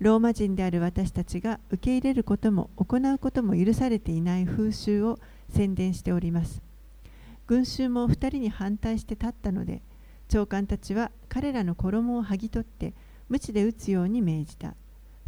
[0.00, 6.60] ローマ人である私たちが受け入れることも行うことも許されていない風習を宣伝しております。
[7.46, 9.82] 群衆も2人に反対して立ったので
[10.28, 12.92] 長官たちは彼らの衣を剥ぎ取って
[13.28, 14.74] 鞭で打つように命じた。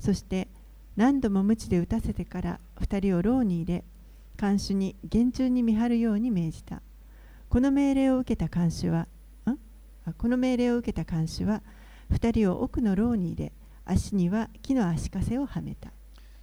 [0.00, 0.48] そして
[0.96, 3.84] 何度も鞭で打たせてから2人を牢に入れ
[4.36, 6.82] 看守に厳重に見張るように命じた。
[7.48, 9.06] この命令を受けた看守は
[10.18, 11.62] この命令を受けた看守は
[12.10, 13.52] 2人を奥の牢に入れ
[13.84, 15.92] 足には木の足かせをはめた。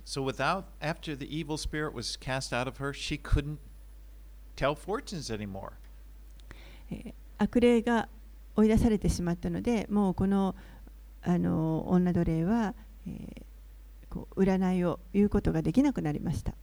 [0.06, 3.58] So without after the evil spirit was cast out of her, she couldn't
[4.56, 5.72] tell fortunes anymore.
[7.38, 8.08] 悪霊が
[8.56, 10.56] 追い出されてしまったのでもうこの
[11.22, 12.74] あの女奴隷は、
[13.06, 13.44] えー、
[14.10, 16.54] こう占いを言うことができなくなりました。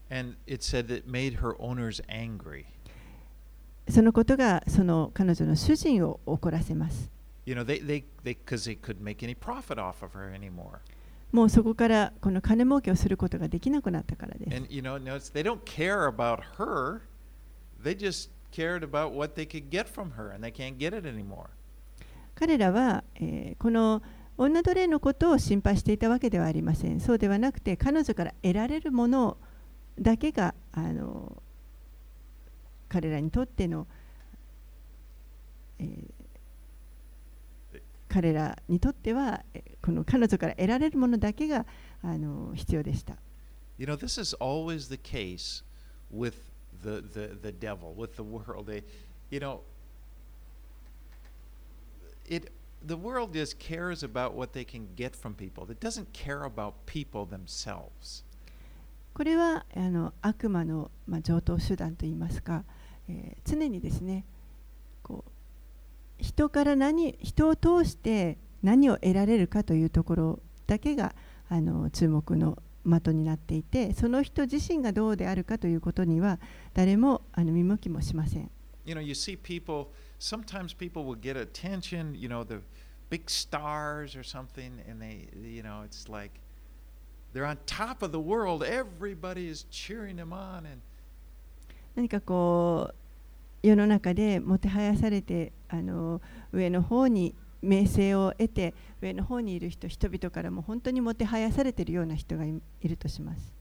[3.89, 7.11] そのことがその彼女の主人を怒らせます。
[11.33, 14.51] もうそこからこの金儲けをすることができなくなったからです。
[17.83, 21.51] They just cared about what they could get from her and they can't get it anymore.
[22.35, 24.03] 彼らは、えー、この
[24.39, 27.01] 女奴隷のことを心配していたわけではありません。
[27.01, 29.37] そうではなくて、彼女から得られるもの
[29.99, 31.43] だけがあの
[32.89, 33.87] 彼らにとっての、
[35.79, 36.17] えー
[38.09, 39.45] 彼らにとっては、
[39.83, 41.67] この彼女から得られるものだけが
[42.03, 43.17] あの必要でした。
[43.79, 45.63] You know, this is always the case
[46.11, 46.35] with
[46.83, 48.67] the, the, the devil, with the world.
[48.67, 48.85] They,
[49.31, 49.61] you know,
[52.27, 52.51] it,
[52.85, 55.67] the world just cares about what they can get from people.
[55.71, 58.25] It doesn't care about people themselves.
[59.15, 62.65] これはあの悪魔の、まあ、上等手段といいますか、
[63.09, 64.25] えー常にですね
[65.03, 65.31] こう
[66.19, 71.15] 人から何人を通して何を得られるかというところだけが
[71.49, 76.39] あの注目の的になっていてその人自身がどうであるかということには
[76.75, 78.51] 誰もあの見向きもしません。
[78.85, 79.89] You know, you see people,
[80.20, 82.62] sometimes people will get attention, you know, the
[83.10, 86.32] big stars or something, and they, you know, it's like
[87.34, 88.64] they're on top of the world.
[88.64, 90.66] Everybody is cheering them on.
[90.66, 90.82] And
[91.96, 92.94] 何かこ
[93.64, 96.22] う世の中でもてはやされてあの
[96.54, 103.55] 上の方に 名声を得て上の方にいる人人々からも本当にもてはやされているような人がい,るとします。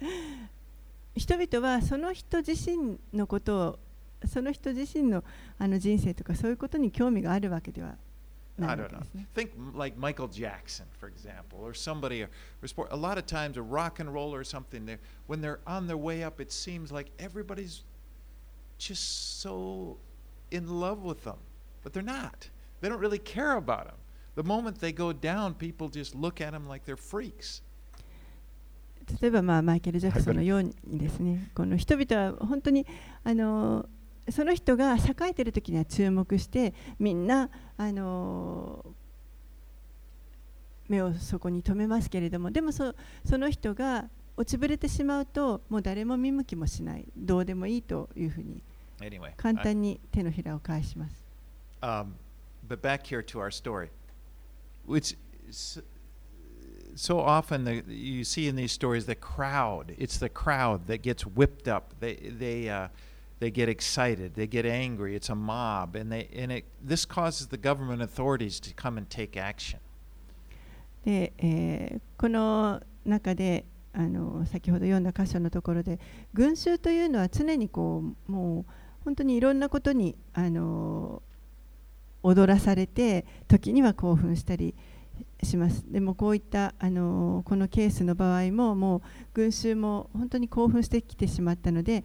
[1.14, 3.78] 人々はその人自身のことを
[4.26, 5.24] その人自身の,
[5.58, 7.96] あの人生とかそういうことに興味があるわけでは
[8.59, 8.99] I いわ don't け know.
[8.99, 9.27] ですね。
[9.35, 12.29] Think m- like Michael Jackson, for example, or somebody, or,
[12.63, 12.87] or sport.
[12.91, 15.97] A lot of times, a rock and roll or something, they're, when they're on their
[15.97, 17.83] way up, it seems like everybody's
[18.77, 19.97] just so
[20.51, 21.37] in love with them.
[21.83, 22.49] But they're not.
[22.81, 23.95] They don't really care about them.
[24.35, 27.61] The moment they go down, people just look at them like they're freaks.
[29.21, 32.87] 例えば、まあ、マイケル・ジャクソンのようにですね、この人々は本当に
[33.23, 33.87] あの
[34.30, 38.84] その人が栄えてる時には注目してみんな、あの、
[40.88, 48.60] 目をそこに留めますけれどもでもそ,その人が落ちぶれてしまうともう誰も見向きもしないどうでもいいというふうに
[49.36, 51.24] 簡単に手のひらを返します。
[56.96, 59.94] So often, the, you see in these stories the crowd.
[59.96, 61.94] It's the crowd that gets whipped up.
[62.00, 62.88] They, they, uh,
[63.40, 64.34] they get excited.
[64.34, 65.16] They get angry.
[65.16, 69.08] It's a mob, and they and it this causes the government authorities to come and
[69.08, 69.80] take action.
[71.04, 73.64] で、えーこの中で
[73.94, 75.98] あの先ほど読んだ箇所のところで
[76.34, 78.72] 群衆というのは常にこうもう
[79.04, 81.22] 本当にいろんなことにあの
[82.22, 84.74] 踊らされて時には興奮したり
[85.42, 92.04] しますでもこういったあのこのケースの場合ももう群衆も本当に興奮してきてしまったので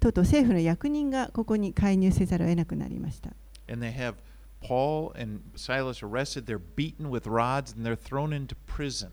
[0.00, 3.30] とうとう政府の役人がここに介入せざるを得なくなりました。
[3.70, 4.14] And they have
[4.62, 6.46] Paul and Silas arrested.
[6.46, 9.10] They're beaten with rods and they're thrown into prison.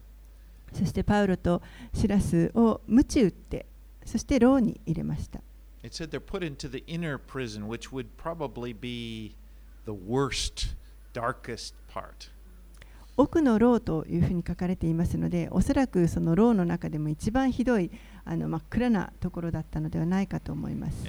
[0.73, 1.61] そしてパウロと
[1.93, 3.65] シラスを鞭打って
[4.05, 5.41] そして牢に入れました。
[5.83, 9.35] It said they're put into the inner prison, which would probably be
[9.85, 10.75] the worst,
[11.13, 12.31] darkest part.
[13.17, 17.89] 奥の牢というふうに書かれていますのでおそらくその牢の中でも一番ひどい
[18.29, 21.05] あの真っ暗なところだったのではないかと思います。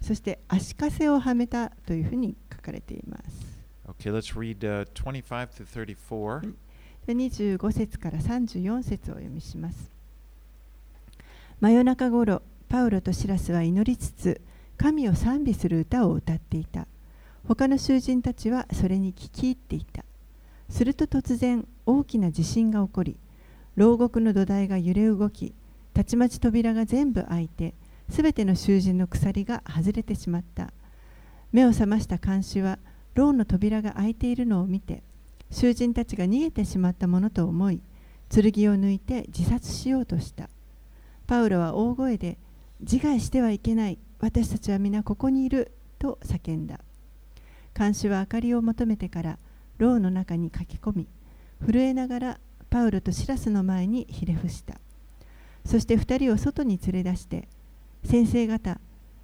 [0.00, 3.54] そして足かせをはめたというふうに書かれています。
[3.86, 6.54] Okay, let's read uh, 25 to 34.
[7.06, 9.90] で25節から34節をお読みします。
[11.60, 14.40] 真夜中ごろ、パウロとシラスは祈りつつ、
[14.76, 16.86] 神を賛美する歌を歌っていた。
[17.46, 20.04] 他の囚人たちはそれに聞き入っていた。
[20.70, 23.16] すると突然、大きな地震が起こり、
[23.76, 25.54] 牢獄の土台が揺れ動き、
[25.92, 27.74] たちまち扉が全部開いて、
[28.10, 30.72] すべての囚人の鎖が外れてしまった。
[31.52, 32.78] 目を覚ました看守は、
[33.14, 35.02] 牢の扉が開いているのを見て、
[35.50, 37.80] 囚人たちが逃げてしまったものと思い
[38.28, 40.48] 剣を抜いて自殺しようとした。
[41.26, 42.38] パウロは大声で
[42.80, 43.98] 自害してはいけない。
[44.18, 45.72] 私たちは皆ここにいる。
[45.98, 46.80] と叫んだ。
[47.72, 49.38] 看守は明かりを求めてから
[49.78, 51.08] 牢の中に駆け込み
[51.60, 52.40] 震えながら
[52.70, 54.80] パウロとシラスの前にひれ伏した。
[55.64, 57.48] そして2人を外に連れ出して
[58.04, 58.80] 先生方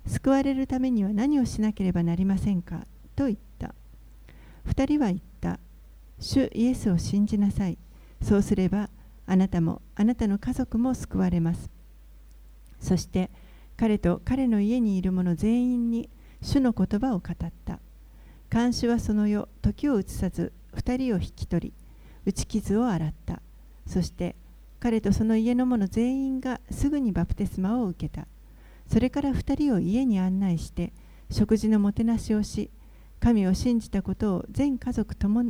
[0.06, 2.86] 救われるためには何をしなければなりませんか？
[3.14, 3.74] と言った。
[4.66, 5.60] 2人は言った。
[6.18, 7.78] 主イエスを信じなさい。
[8.22, 8.88] そうすれば
[9.26, 11.70] あなたもあなたの家族も救われます。
[12.78, 13.30] そして
[13.76, 16.08] 彼と彼の家にいる者全員に
[16.42, 17.80] 主の言葉を語った。
[18.48, 21.74] 看守はその夜時を移さず2人を引き取り
[22.24, 23.42] 打ち傷を洗った
[23.86, 24.36] そして
[24.78, 28.26] 彼とその家の者全員がすぐにバプテスマを受けた
[28.86, 30.92] それから2人を家に案内して
[31.30, 32.70] 食事のもてなしをし
[33.20, 35.44] 神を信じたことを全家族とも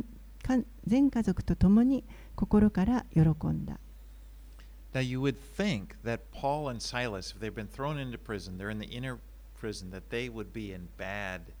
[0.85, 2.03] 全家族と共に
[2.35, 3.79] 心から喜んだ。
[4.93, 8.79] Now you would think that Paul and Silas, if they've been thrown into prison, they're in
[8.79, 9.19] the inner
[9.57, 11.53] prison, that they would be in bad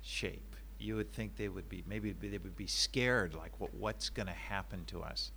[0.00, 0.54] shape.
[0.78, 4.26] You would think they would be, maybe they would be scared, like what, what's going
[4.26, 5.32] to happen to us?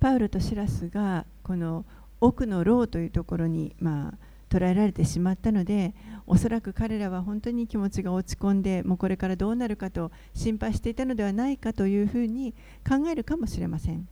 [0.00, 1.84] パウロとシラスがこの
[2.20, 4.14] 奥の牢というところに、まあ、
[4.48, 5.94] 捉えられてしまったので
[6.26, 12.54] おそらく彼らは本当に気持ちが落ち込んでもうこれからどうなるかと心配していたのではないかというふうに
[12.88, 14.08] 考えるかもしれません。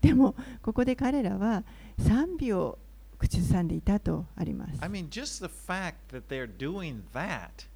[0.00, 1.64] でもここで彼らは
[1.98, 2.78] 賛美を
[3.18, 4.78] 口ずさんでいたとあります。
[4.80, 7.66] I mean, just the fact that they're doing that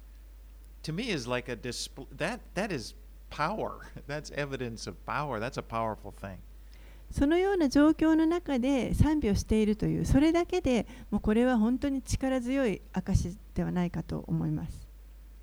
[0.83, 2.93] to me is like a display that that is
[3.29, 3.91] power.
[4.07, 5.39] That's evidence of power.
[5.39, 6.37] That's a powerful thing.
[7.11, 14.87] そのような状況の中で賛美をしているというそれだけでもうこれは本当に力強い証ではないかと思います。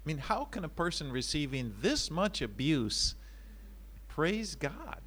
[0.07, 3.17] I mean, how can a person receiving this much abuse
[4.09, 4.99] praise God?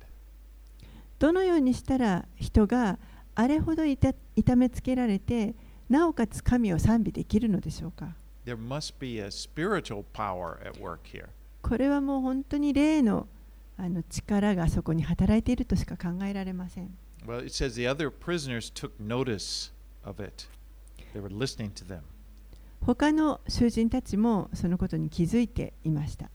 [1.17, 2.99] どのようにしたら人が
[3.35, 4.13] あれほど痛
[4.57, 5.55] めつけられて
[5.89, 8.15] なおかつ神を賛美できるのでしょうか
[11.61, 13.27] これはもう本当に例の,
[14.09, 16.89] 力がそこに働いているとしか考えられません。
[22.81, 26.29] 他の囚人たちもそのことに気づいていました。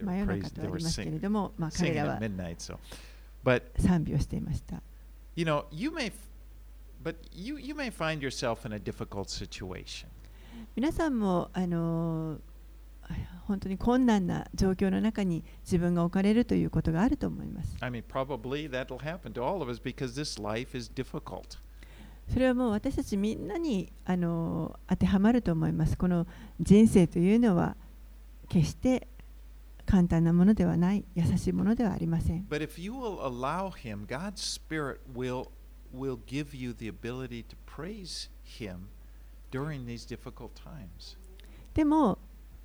[0.00, 0.66] 真夜中とあ
[1.04, 2.20] けれども、まあ、彼らは
[3.78, 4.82] 賛美をしていました。
[5.34, 6.12] You know, you may,
[7.02, 10.08] but you, you may find yourself in a difficult situation.
[10.76, 12.38] 皆さんもあの
[13.46, 17.76] 本当に困難な状況の中に自分が置かれるということがあると思います。
[17.80, 21.58] I mean, probably that'll happen to all of us because this life is difficult.
[22.28, 25.96] それはもう私たちみんなにあの当てはまると思います。
[25.96, 26.26] この
[26.60, 27.76] 人生というのは
[28.48, 29.08] 決して
[29.86, 32.46] 簡単なものではない、優しいものではありません。
[32.48, 35.50] But if you will allow Him, God's Spirit will,
[35.94, 38.88] will give you the ability to praise Him.
[41.74, 42.18] でも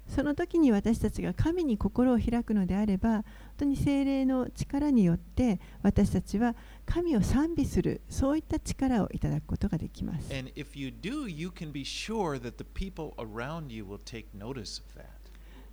[0.07, 3.23] その時に私たちが神に心を開くのであれば本
[3.57, 6.55] 当に精霊の力によって私たちは
[6.85, 10.29] 神を賛美するそういった力をいただくことができます。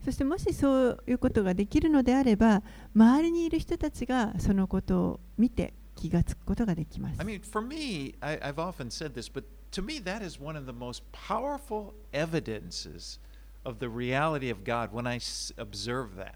[0.04, 2.62] そしてもしそういうことができるのであれば
[2.94, 7.20] 周りにいる人たちがそのことを見て気がつくことができます。
[7.20, 10.66] I mean, for me, I, I've often said this, but to me, that is one of
[10.66, 13.18] the most powerful evidences
[13.64, 15.18] of the reality of God when I
[15.56, 16.34] observe that.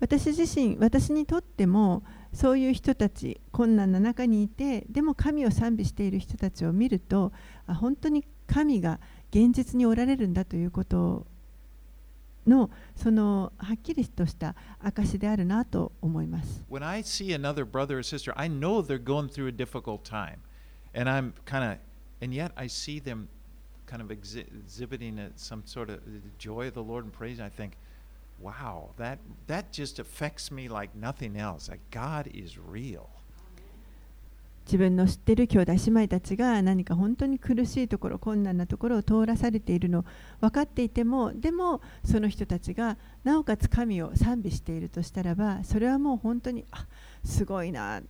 [0.00, 2.02] 私自身、私にとっても
[2.32, 7.32] そういう人たち、困難な中にいて、でも神を賛美している人たちを見ると、
[7.66, 8.98] あ本当に神が
[9.30, 11.26] 現実におられるんだということ
[12.47, 16.63] のそのはっきりとした証であるなと思います。
[16.69, 20.39] When I see another brother or sister, I know they're going through a difficult time.
[20.93, 21.79] And I'm kind of
[22.23, 23.27] And yet I see them
[23.85, 25.99] kind of exhi exhibiting a, some sort of
[26.37, 27.41] joy of the Lord and praise.
[27.41, 27.75] I think,
[28.39, 31.67] wow, that, that just affects me like nothing else.
[31.67, 33.09] Like God is real.
[34.68, 40.04] 自分の知っている兄弟姉妹たちが何か本当に苦しいところ困難なところを通らされているの
[40.42, 46.86] 分かっていてもでもその人たちがなおかつ神を賛美しているとしたらばそれはもう本当にあ
[47.24, 48.02] すごいな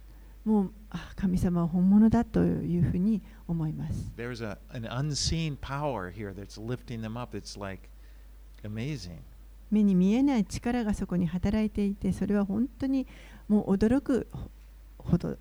[0.44, 4.12] もうあ神様は本物だというふうに思います。
[4.16, 7.38] There's a, an unseen power here that's lifting them up.
[7.38, 7.88] It's like
[8.64, 9.18] amazing.
[9.70, 13.06] 目に見えない力がそこに働いていて、それは本当に
[13.46, 14.26] もう驚く
[14.96, 15.36] ほど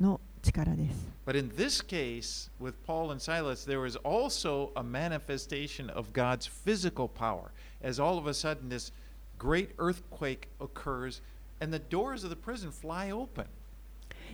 [0.00, 1.12] の力です。
[1.24, 7.08] But in this case, with Paul and Silas, there was also a manifestation of God's physical
[7.08, 7.52] power.
[7.82, 8.92] As all of a sudden, this
[9.38, 11.20] great earthquake occurs,
[11.60, 13.46] and the doors of the prison fly open.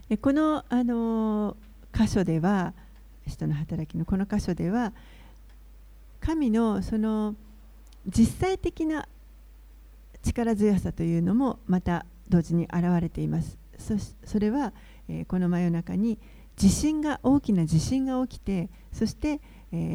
[0.09, 1.57] でこの、あの
[1.93, 2.73] 箇所では
[3.27, 4.93] 人の働きのこの箇所では
[6.21, 7.35] 神のその
[8.07, 9.07] 実際的な
[10.23, 13.59] 力強さというのもまた同時に現れています。
[13.79, 13.95] そ
[14.25, 14.73] それは、
[15.27, 16.19] この真夜中に
[16.57, 19.41] 地震が大きな地震が起きてそして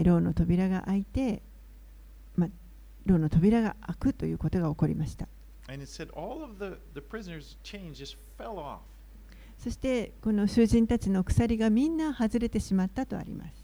[0.04, 1.42] 牢の扉が開いて、
[2.36, 2.48] ま、
[3.06, 5.28] 牢の扉が開くということが起こりました。
[9.58, 13.64] そしてこの囚人たちの鎖がみんな外れてしまったとあります。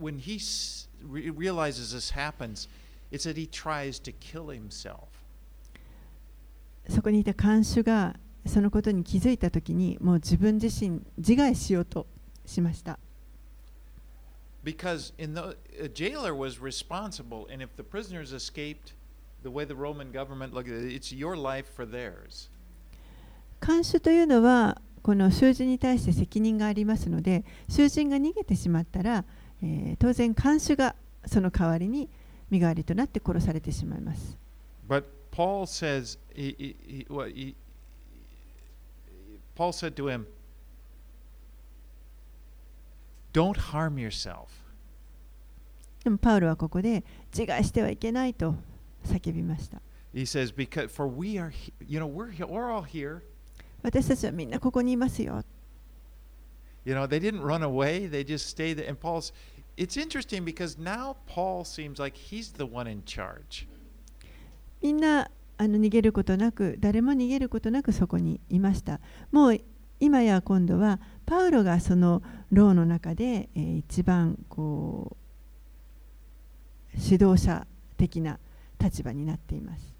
[0.00, 0.38] When he
[1.02, 2.66] realizes this happens,
[3.10, 5.09] it's that he tries to kill himself.
[6.90, 8.16] そこにいた看守が
[8.46, 12.06] そのことに気づいた時にもう自分自身自害しようと
[12.44, 12.98] しました。
[23.64, 29.24] 監修というのはこの囚人に対して責任がありますので囚人が逃げてしまったら、
[29.62, 32.10] え、当然監守がその代わりに
[32.50, 34.36] 身代わりとなって殺されてしまいます。
[35.31, 37.55] Paul says, he, he, he, well, he,
[39.55, 40.25] Paul said to him,
[43.33, 44.47] Don't harm yourself.
[46.03, 47.03] でもパウロはここで
[47.33, 48.55] 自害してはいけないと
[49.05, 49.81] 叫びました。
[50.13, 53.21] He says, Because for we are, he- you know, we're, he- we're all here.
[53.83, 55.43] 私たちはみんなここにいますよ。
[56.85, 58.87] You know, they didn't run away, they just stayed there.
[58.87, 59.33] And Paul's,
[59.75, 63.67] it's interesting because now Paul seems like he's the one in charge.
[64.82, 69.00] みんなあの逃げることなく誰も逃げることなくそこにいました。
[69.30, 69.58] もう
[69.98, 75.20] 今や今度はパウロがその牢の中で、えー一番こう
[76.98, 77.66] 指導者
[77.96, 78.38] 的な
[78.80, 79.94] 立場になっています。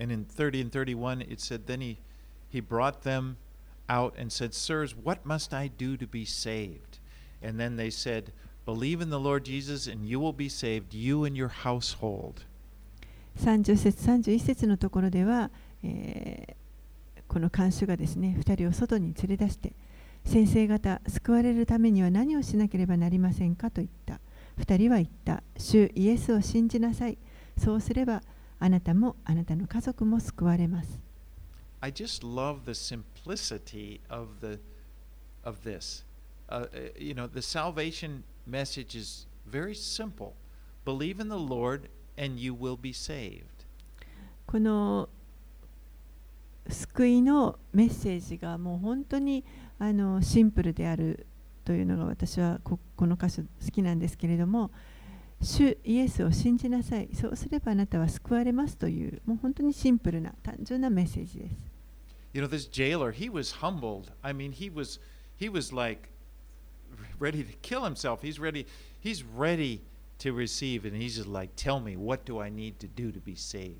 [0.00, 1.98] And in 30 and 31, it said, Then he,
[2.50, 3.36] he brought them
[3.88, 6.98] out and said, Sirs, what must I do to be saved?
[7.40, 8.32] And then they said,
[8.66, 12.44] Believe in the Lord Jesus, and you will be saved, you and your household.
[13.38, 15.50] 30節31節のところでは、
[15.82, 16.64] えー
[17.34, 19.72] この看守がですね2人を外に連れ出して
[20.24, 24.20] 先生方救われるためには何をしなければなりませんかと言った
[24.62, 27.18] 2人は言った主イエスを信じなさい
[27.58, 28.22] そうすれば
[28.60, 31.00] あなたもあなたの家族も救われます
[31.80, 34.58] I just love the simplicity of the
[35.44, 36.02] of this.
[36.48, 36.66] Uh,
[36.98, 40.32] you know, the salvation message is very simple.
[40.86, 43.44] Believe in the Lord, and you will be saved.
[44.46, 45.08] この
[46.68, 49.44] 救いのメッセージがもう本当に
[49.78, 51.26] あのシンプルである
[51.64, 54.70] というのが私はここの箇所好きなんですけれども
[55.42, 61.56] 主イエスを信じなさいそうすればあなたは救われますというもう本当にシンプルな単純なメッセージです
[62.32, 64.10] You know, this jailer, he was humbled.
[64.20, 64.98] I mean, he was
[65.38, 66.08] he was like
[67.20, 68.22] ready to kill himself.
[68.22, 68.66] He's ready
[69.00, 69.82] he's ready
[70.18, 73.20] to receive and he's just like, "Tell me, what do I need to do to
[73.22, 73.74] be saved?"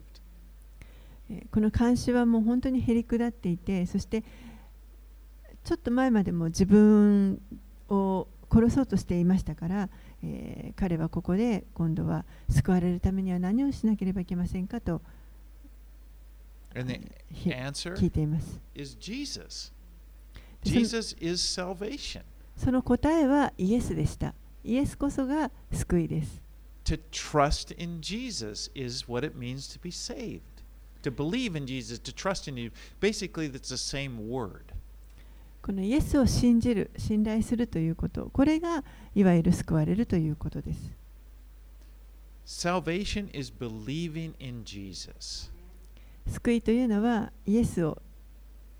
[1.31, 4.23] えーこの監視はもう本当にへりくだっていてそして
[5.65, 7.41] ちょっと前までも自分
[7.89, 9.89] を殺そうとしていましたから、
[10.23, 15.01] えー彼はここで今度は救われるためには何をしなければいけませんかと
[17.95, 18.61] 聞いています.
[22.57, 24.35] その答えはイエスでした
[24.65, 26.41] イエスこそが救いです
[26.85, 30.41] To trust in Jesus is what it means to be saved.
[31.03, 32.71] To believe in Jesus, to trust in you.
[33.01, 34.75] Basically, that's the same word.
[35.63, 38.85] このイエスを信じる信頼するということこれが
[39.15, 40.91] いわゆる救われるということです
[42.45, 45.51] Salvation is believing in Jesus.
[46.27, 47.97] 救いというのはイエスを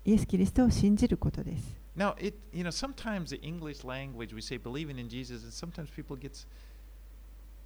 [0.03, 5.52] イエス・キリストを信じることです Now, it you know sometimes the English language we say believing in Jesus, and
[5.52, 6.46] sometimes people gets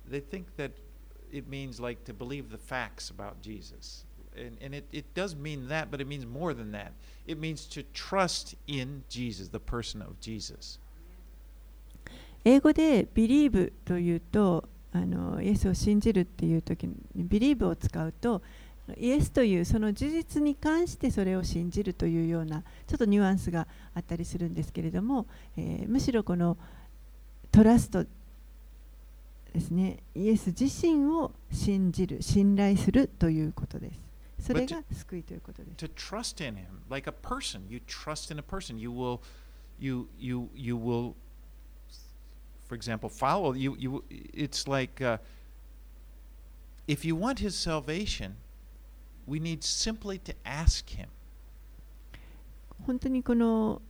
[0.08, 0.72] they think that
[1.32, 4.04] it means like to believe the facts about Jesus,
[4.36, 6.92] and and it it does mean that, but it means more than that.
[7.26, 10.78] It means to trust in Jesus, the person of Jesus.
[12.46, 18.42] 英語で believe というとあのイエスを信じるっていう時に believe を使うと
[18.97, 25.27] イエスというその事実に関してそれを信じるというようなちょっとニュアンスがあったりするんですけれども、
[25.57, 26.57] えーむしろこの
[27.51, 28.05] トラスト
[29.53, 34.09] ですねイエス自身を信じる信頼するということです
[34.39, 38.79] それが救いということです To trust in Him, like a person, you trust in a person.
[38.79, 39.19] You will,
[39.79, 41.15] you you you will,
[42.67, 43.53] for example, follow.
[43.53, 44.03] You you.
[44.09, 45.17] It's like uh,
[46.87, 48.37] if you want His salvation,
[49.29, 51.07] we need simply to ask Him.
[52.85, 53.81] 本当にこの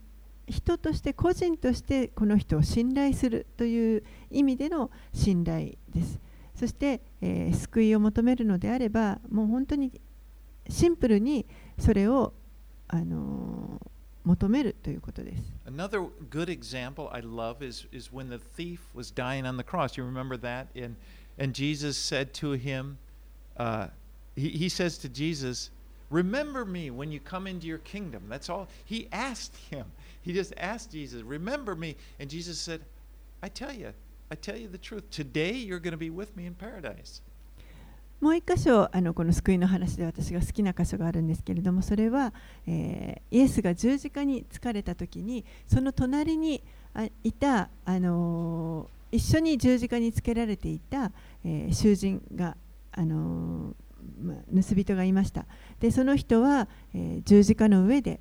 [0.48, 6.20] 人として個人としてこの人を信頼するという意味での信頼です。
[6.56, 9.92] そして、えー救いを求めるのであればもう本当に
[10.68, 11.46] シンプルに
[11.78, 12.34] それを、
[12.88, 13.90] あのー
[14.26, 15.44] 求めるということです。
[15.66, 19.98] Another good example I love is is when the thief was dying on the cross.
[19.98, 20.68] You remember that?
[20.76, 20.96] And
[21.40, 22.98] and Jesus said to him,
[23.58, 23.88] uh,
[24.36, 25.72] he, he says to Jesus,
[26.10, 28.24] Remember me when you come into your kingdom.
[28.30, 28.68] That's all.
[28.86, 29.86] He asked him.
[30.22, 31.96] He just asked Jesus, Remember me.
[32.20, 32.82] And Jesus said,
[33.44, 33.94] I tell you,
[34.32, 35.10] I tell you the truth.
[35.12, 37.22] Today you're going to be with me in paradise.
[38.20, 42.34] もう一箇所あのこの救いの話で私が好きな箇所があるんですけれどもそれは、
[42.68, 46.62] えーイエスが十字架に疲れた時にその隣に
[46.94, 51.12] あいた、あのー一緒に十字架につけられていた、
[51.46, 52.58] えー囚人が、
[52.92, 53.74] あのー、
[54.20, 55.46] 盗人がいました
[55.80, 58.20] でその人は、えー十字架の上で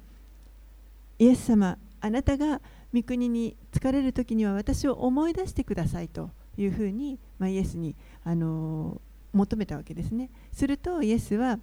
[1.19, 2.61] イエス様あなたが
[2.95, 7.95] 御国に疲れる時には私を思い出してくださいというふうに、まあ、イエスに、
[8.25, 10.31] あのー求めたわけですね。
[10.53, 11.59] するとイエスは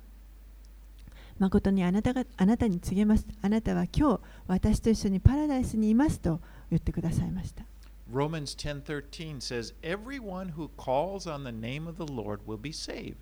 [1.37, 3.25] 誠にあなたがあなたに告げます。
[3.41, 7.65] あなたは今日私と一緒にパラダイスにいますと言ってくださいました。
[8.11, 13.15] Romans 10:13 says, "Everyone who calls on the name of the Lord will be saved."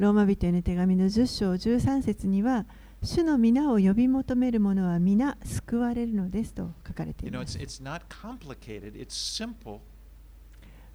[0.00, 2.64] ローマ人への手紙の10章13節には、
[3.02, 7.40] 主の皆を呼び求める者は皆救われるのですと書かれていま。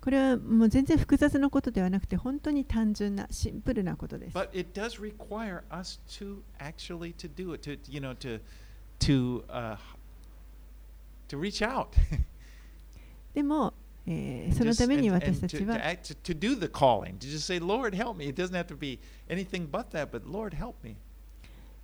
[0.01, 4.33] これはもう全然複雑なことではなくて、本当に単純な、シンプルなことです。
[13.35, 13.75] でも、
[14.07, 18.27] えーそのために私たちは to, do the calling, to just say, Lord, help me.
[18.27, 20.95] It doesn't have to be anything but that, but Lord, help me.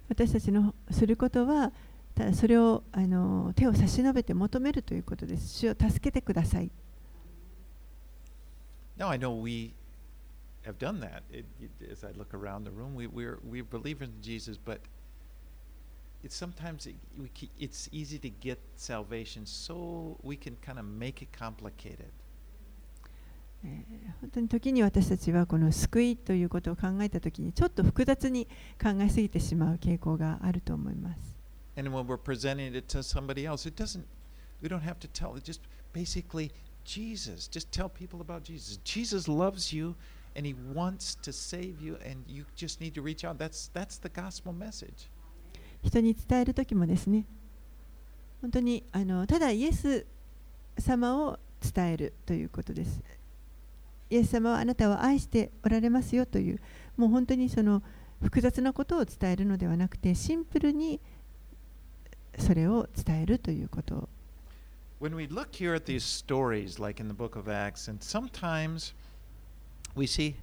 [0.07, 1.72] 私たちのすることは、
[2.13, 5.59] ただそれをあの手を差し伸べて求めるということです。
[5.59, 6.69] 主を助けてください。
[8.97, 9.74] Now I know we
[10.63, 11.24] have done that.
[11.32, 11.45] It,
[11.91, 14.80] as I look around the room, we, we're we believe in Jesus, but
[16.22, 20.84] it's sometimes it, we, ke- it's easy to get salvation, so we can kind of
[20.84, 22.11] make it complicated.
[23.64, 28.47] えー本当に時に私たちはこの救いということを考えたときにちょっと複雑に
[28.80, 31.36] 考えすぎてしまう傾向があると思います。
[31.76, 34.05] And when we're presenting it to somebody else, it doesn't.
[34.62, 35.36] We don't have to tell.
[35.36, 35.61] It just
[35.92, 36.51] basically
[36.84, 37.49] Jesus.
[37.49, 38.78] Just tell people about Jesus.
[38.84, 39.94] Jesus loves you,
[40.34, 43.38] and He wants to save you, and you just need to reach out.
[43.38, 45.09] That's that's the gospel message.
[45.84, 47.25] 人に伝える時もですね
[48.41, 50.05] 本当にあのただイエス
[50.77, 53.01] 様を伝えるということです
[54.09, 56.59] イエス様はあなたを愛しておられますよという
[56.97, 57.82] もう本当にその
[58.21, 60.99] 複雑なことを伝えるのではなくてシンプルに
[62.38, 64.09] それを伝えるということ
[64.99, 68.93] When we look here at these stories, like in the book of Acts, and sometimes
[69.95, 70.36] we see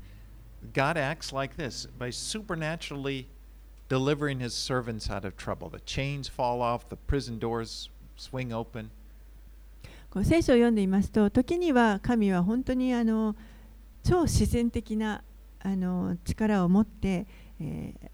[0.72, 3.28] God acts like this by supernaturally
[3.88, 5.68] delivering his servants out of trouble.
[5.68, 8.90] The chains fall off, the prison doors swing open.
[10.10, 13.36] こう聖書を読んでいますと時には神は本当にあの
[14.02, 15.22] 超自然的な
[15.60, 17.26] あの力を持って、
[17.60, 18.10] えー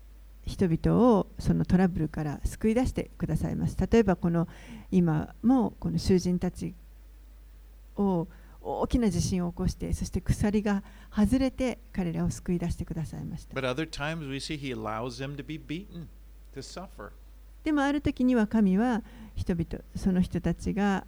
[0.47, 4.47] 人々をそのトラブルから救い出してくださいます例えばこの
[4.91, 6.75] 今もこの囚人たち
[7.97, 8.29] を
[8.65, 10.83] 大きな地震を起こしてそして鎖が
[11.15, 16.07] 外れて彼らを救い出してくださいました But other times we see he allows them to be beaten,
[16.55, 17.11] to suffer.
[17.63, 19.03] でもある時には神は
[19.35, 21.07] 人々その人たちが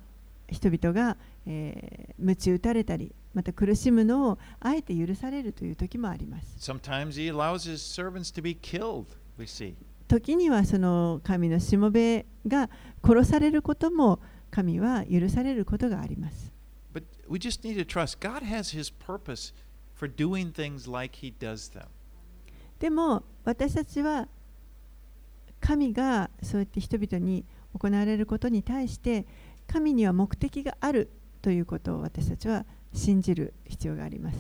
[0.49, 9.07] 人々が、えー、鞭打たれたりまた苦しむのをあえて許されるという時もあります Sometimes he allows his servants to be killed,
[9.39, 9.75] we see.
[10.09, 12.71] 時にはその神のしもべが
[13.05, 16.56] 殺されることも神は許されることがあります
[17.29, 19.53] we just need to trust God has His purpose
[19.95, 21.89] for doing things like He does them.
[22.79, 24.29] でも私たちは
[25.61, 27.45] 神がそうやって人々に
[27.79, 29.27] 行われることに対して
[29.67, 31.11] 神には目的がある
[31.43, 34.39] ということを私たちは信じる必要があります。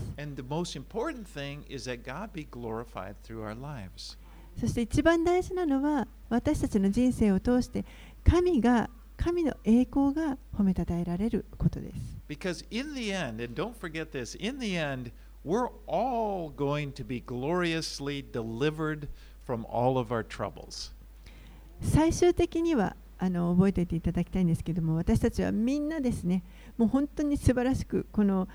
[4.58, 7.84] そして一番大事なのは私たちの人生を通して
[8.24, 12.15] 神が神の栄光が褒めたたえられることです。
[12.28, 15.12] Because in the end, and don't forget this, in the end,
[15.44, 19.08] we're all going to be gloriously delivered
[19.44, 20.92] from all of our troubles.
[21.80, 26.42] 最終的にはあの覚えておいていただきたいんですけども私たちはみんなですね
[26.76, 28.48] もう本当に素晴らしくこの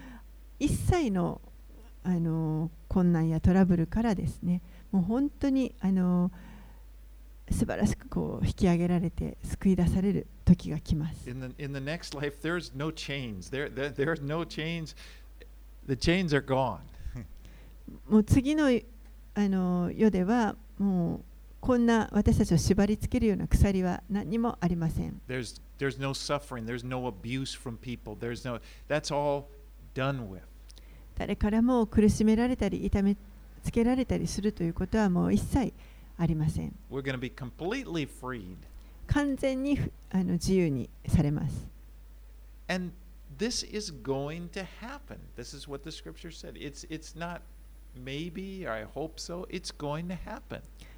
[0.60, 1.42] 一切の
[2.04, 6.32] あの困難やトラブルからですねもう本当にあの
[7.52, 11.30] 素晴らしくこう引き上げられて救い出される時が来ます。
[11.30, 11.54] In、
[18.10, 18.68] もう次の,
[19.34, 21.22] あの世ではもう
[21.60, 25.22] こんな私たちを縛りつけるような鎖は何もありません。
[31.16, 33.16] 誰からも苦しめられたり痛め
[33.64, 35.74] つけられたりするということはもう一切。
[36.22, 36.72] ありません。
[39.08, 39.80] 完全に
[40.12, 41.68] あの自由にされます。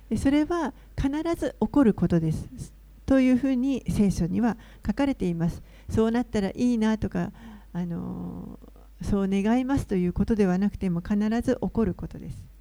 [0.10, 1.10] えそれは必
[1.40, 2.74] ず起こることです。
[3.06, 5.64] というふうに聖書には書かれています。
[5.90, 7.32] そうなったらいいなとか、
[7.72, 8.60] あの
[9.02, 12.53] そう願いますということではなくても必ず起こることです。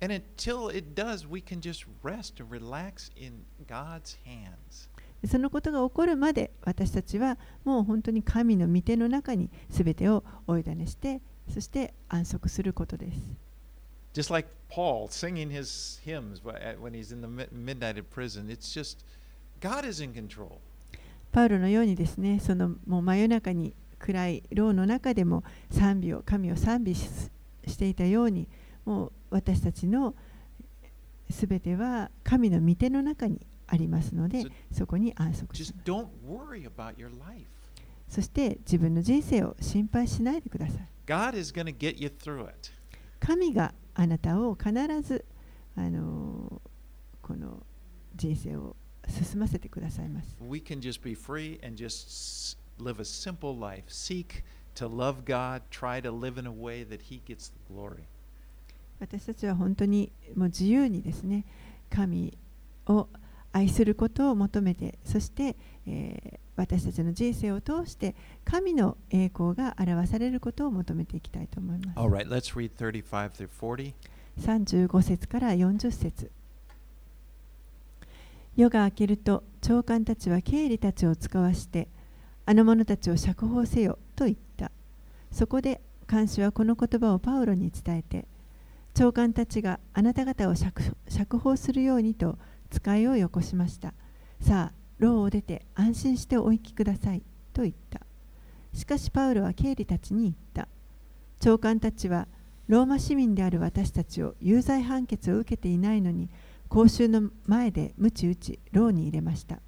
[0.00, 4.88] And until it does, we can just rest and relax in God's hands.
[5.22, 11.20] でそのことが起こるまで私たちはもう本当に神の御手の中に全てをお委ねして
[11.52, 13.18] そして安息することです。
[14.14, 18.48] Just like Paul singing his hymns when he's in the mi- midnight in prison.
[18.48, 19.04] It's just
[19.60, 20.58] God is in control.
[21.32, 27.08] パウロのようにですね、そのもう真夜中に暗い牢の中でも賛美を、神を賛美し
[27.66, 28.48] していたように、
[28.84, 30.14] もう私たちの
[31.30, 35.84] すべては神の御手の中にありますのでそこに安息します。
[38.08, 40.88] そして自分の人生を心配しないでください。
[43.20, 44.72] 神があなたを必
[45.02, 45.24] ず、
[45.76, 46.60] あの
[47.22, 47.64] この
[48.16, 48.74] 人生を
[49.08, 50.36] 進ませてくださいます。
[50.40, 53.84] We can just be free and just live a simple life.
[53.88, 54.42] Seek
[54.74, 55.62] to love God.
[55.70, 58.08] Try to live in a way that He gets the glory.
[59.00, 61.44] 私たちは本当にもう自由にですね
[61.88, 62.36] 神
[62.86, 63.08] を
[63.52, 71.98] 愛することを求めてそして、えー私たちの人生を通して神の栄光が表されることを求めていきたいと思います。
[71.98, 73.94] Right, let's read 35 through 40.
[74.38, 76.30] 35節から40節。
[78.56, 81.88] 夜が明けると長官たちは経理たちを使わして
[82.44, 84.70] あの者たちを釈放せよと言った。
[85.32, 85.80] そこで
[86.10, 88.26] 監視はこの言葉をパウロに伝えて
[89.00, 92.36] 長官たちがあなた方を釈放するようにと
[92.68, 93.94] 使いをよこしました。
[94.42, 97.22] さあ牢を出て安心してお行きください。
[97.54, 98.02] と言った。
[98.74, 100.68] しかしパウロは経理たちに言った。
[101.40, 102.28] 長官たちは
[102.68, 106.28] ローマ市民である私たちを有罪判決を受けていないのに
[106.68, 109.60] 公衆の前で鞭打ち牢に入れました。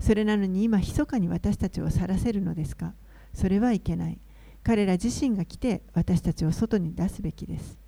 [0.00, 2.92] それなのに今密かに私たちを去らせるのですか？
[3.32, 4.18] それはいけない。
[4.62, 7.78] 彼ら自身が来て私たちを外に出すべきです。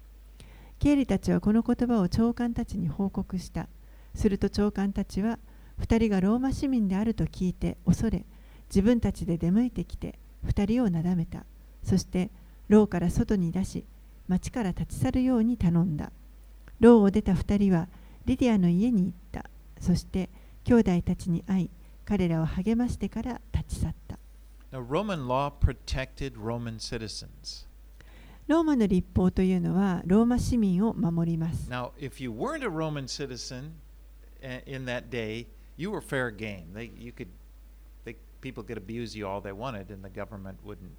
[0.79, 3.69] 経理たちはこの言葉を長官たちに報告した。
[4.15, 5.39] すると長官たちは
[5.81, 8.25] 2人がローマ市民であると聞いて恐れ
[8.69, 11.45] 自分たちで出向いてきて2人をなだめた。
[11.83, 12.31] そして
[12.69, 13.85] 牢から外に出し
[14.29, 16.13] 町から立ち去るように頼んだ。
[16.81, 17.89] 牢を出た2人は
[18.25, 19.49] リディアの家に行った。
[19.81, 20.29] そして
[20.65, 21.71] 兄弟たちに会い
[22.05, 24.19] 彼らを励ましてから立ち去った。
[24.71, 27.68] Now, Roman law protected Roman citizens.
[28.49, 33.73] ローマの立法というのはローマ市民を守ります Now, if you weren't a Roman citizen
[34.43, 35.47] uh, in that day,
[35.77, 36.65] you were fair game.
[36.75, 37.29] They, you could,
[38.07, 40.97] they, people could abuse you all they wanted, and the government wouldn't.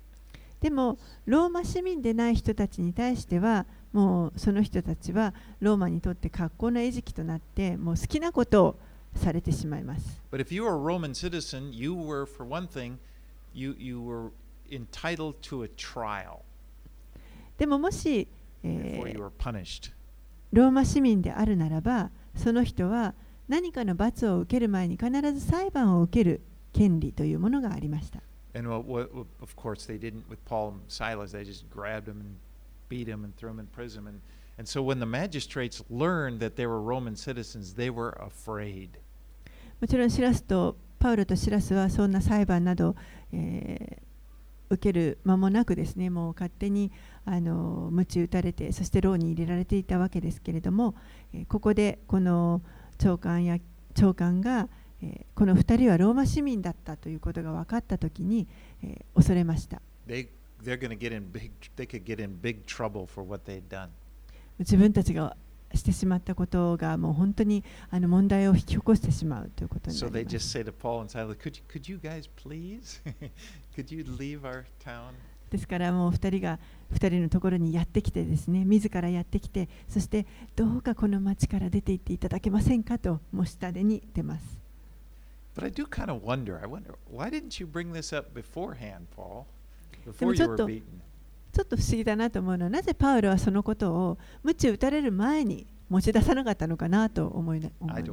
[0.62, 8.80] でもローマ市民でない人たちに対してはもうその人たちはローマにとって格好の餌食となってもう好きなことを
[9.16, 12.98] されてしまいます But if you were a Roman citizen, you were, for one thing,
[13.56, 14.32] you, you were
[14.70, 16.44] entitled to a trial
[17.60, 18.28] でももし、
[18.64, 23.14] ローマ市民であるならば、その人は
[23.50, 26.42] 何かの罰を受ける前に必ず裁判を受ける
[26.72, 28.22] 権利というものがありました。
[39.82, 42.96] もちろん、シラスとパウロとシラスはそんな裁判など、
[44.72, 46.92] 受ける間もなくですね、もう勝手に
[47.32, 50.96] あの鞭打たれてそして牢に入れられていたわけですけれども、
[51.32, 52.64] えーここでこの
[52.98, 53.60] 長官や
[53.94, 54.68] 長官が、
[55.04, 58.48] えーこの2人はローマ市民だったということが分かったときに、
[58.84, 60.28] えー恐れました They,
[61.32, 61.88] big, they.
[64.58, 65.38] 自分たちが
[65.76, 70.50] してしまったことがもう本当にあの問題を引き起こしてしまうということに So なります。
[70.50, 70.64] say
[75.50, 76.60] ですからもう2人が
[76.94, 80.26] 2人のところにやってきてですね自らやってきてそして
[80.56, 84.60] どうかこの町から出て行っていただけませんかと申し立てに出ます。
[85.90, 86.94] Kind of wonder, wonder,
[90.20, 90.56] でもちょ,
[91.52, 97.74] ちょっと不思議だなと思うのはなぜパウロはそのことを鞭打たれる前に持ち出さなかったのかなと思,います。
[97.98, 98.04] I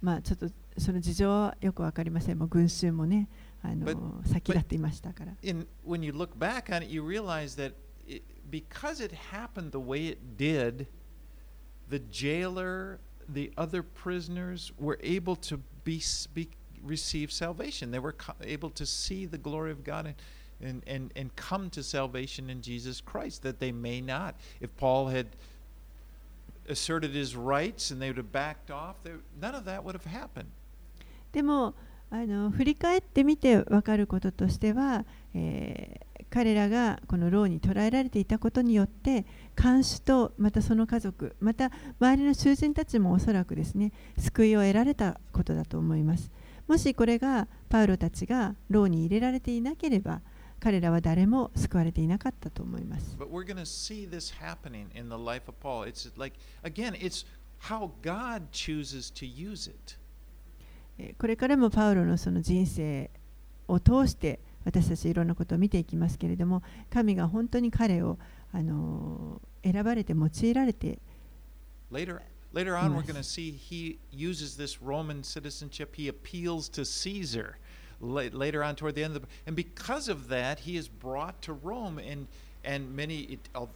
[0.00, 2.38] まあちょっとその事情はよくわかりません。
[2.38, 3.28] もう群衆もね、
[3.62, 5.34] あの But- 先立っていましたから。
[5.42, 7.74] in when you look back on it, you realize that
[8.06, 10.86] it, because it happened the way it did,
[11.88, 12.98] the jailer,
[13.32, 16.48] the other prisoners were able to be, s- be
[16.82, 17.90] receive salvation.
[17.90, 20.14] They were co- able to see the glory of God and,
[20.60, 24.34] and, and, and come to salvation in Jesus Christ that they may not.
[24.60, 25.28] If Paul had
[26.69, 30.05] asserted his rights and they would have backed off, there, none of that would have
[30.05, 30.45] happened.
[31.31, 31.75] でも
[32.09, 46.31] あの振り返ってみて分かることとしては、えー彼らがこの牢に捕らえられていたことによって看守とまたその家族また周りの囚人たちもおそらくですね救いを得られたことだと思います
[46.67, 50.21] もしこれがパウロたちが牢に入れられていなければ
[50.59, 55.83] 彼らは誰も救われていなかったと思います But we're going to see this happening in the life of Paul.
[55.87, 57.25] It's like, again, it's
[57.59, 59.97] how God chooses to use it.
[60.97, 63.09] えーこれからもパウロのその人生
[63.67, 68.17] を通して私たちいろんなことを見ていきますけれども神が本当に彼を、
[68.51, 70.99] あのー選ばれて用いられて
[71.91, 72.21] Later,
[72.53, 75.95] later on, we're going to see he uses this Roman citizenship.
[75.95, 77.57] He appeals to Caesar
[78.00, 81.52] later on toward the end of the and because of that, he is brought to
[81.52, 82.26] Rome, and
[82.64, 83.68] and many it, of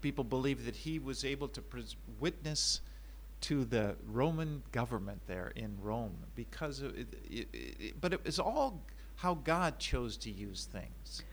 [0.00, 2.80] people believe that he was able to pres- witness
[3.42, 8.38] to the Roman government there in Rome because of it, it, it, but it was
[8.38, 8.80] all
[9.16, 11.24] how God chose to use things.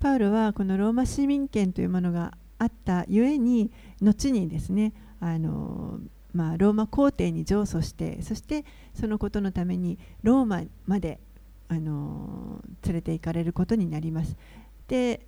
[0.00, 3.70] パウロはこのローマ市民権というものがあったゆえに
[4.00, 8.64] 後にですねあのーまあ、ローマ皇帝に上訴してそして
[8.94, 11.20] そのことのためにローマまで、
[11.69, 14.35] あの連れて行かれることになります。
[14.87, 15.25] で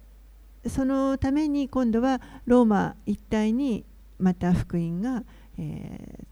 [0.67, 3.85] そのために今度はローマ一帯に
[4.17, 5.23] また福音が、
[5.57, 6.25] えー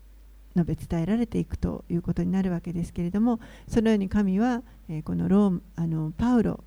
[0.57, 6.63] 述べ伝えられていくということになるわけですけれどもそのように神は、えーこのローあのパウロ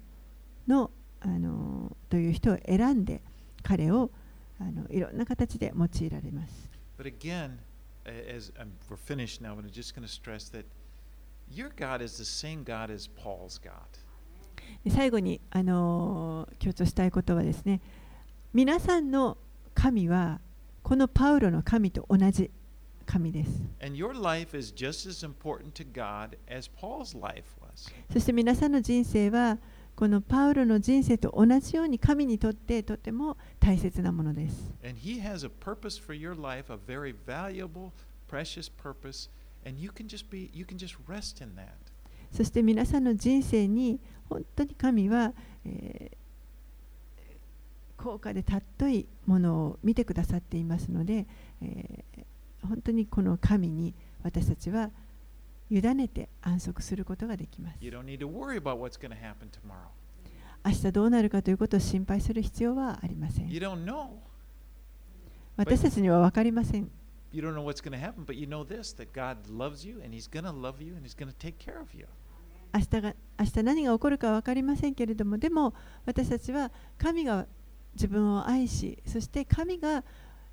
[0.69, 3.21] のあのという人を選んで
[3.65, 4.13] 彼を
[4.61, 6.71] あのいろんな形で用いられます。
[6.97, 7.57] But again,
[8.05, 10.65] a- as um, we're finished now, but I'm just going to stress that
[11.51, 13.71] your God is the same God as Paul's God.
[14.85, 17.81] で最後にあの強調したいことはですね
[18.55, 19.37] 皆さんの
[19.75, 20.41] 神は
[20.83, 22.51] このパウロの神と同じ
[23.05, 23.51] 神です。
[28.13, 29.59] そして皆さんの人生は
[29.97, 34.73] このパウロの人生と同じように神にとってとても大切なものです。
[34.85, 37.91] And He has a purpose for your life, a very valuable,
[38.29, 39.29] precious purpose,
[42.33, 43.99] そして皆さんの人生に
[44.29, 45.33] 本当に神は、
[45.65, 46.21] えー
[48.03, 51.27] 高価で尊いものを見てくださっていますので、
[51.61, 52.25] えー
[52.67, 54.91] 本当にこの神に私たちは
[55.71, 57.79] 委ねて安息することができます。
[60.65, 63.51] 明日どうなるかということを心配する必要はありません.
[65.57, 66.91] 私たちには分かりません。
[67.32, 70.14] You don't know what's going to happen, but you know this that God loves you and
[70.14, 72.06] He's going to love you and He's going to take care of you.
[72.74, 75.74] 明日が明日何が起こるか分かりませんけれどもでも
[76.06, 77.46] 私たちは神が
[77.94, 80.04] 自分を愛しそして神が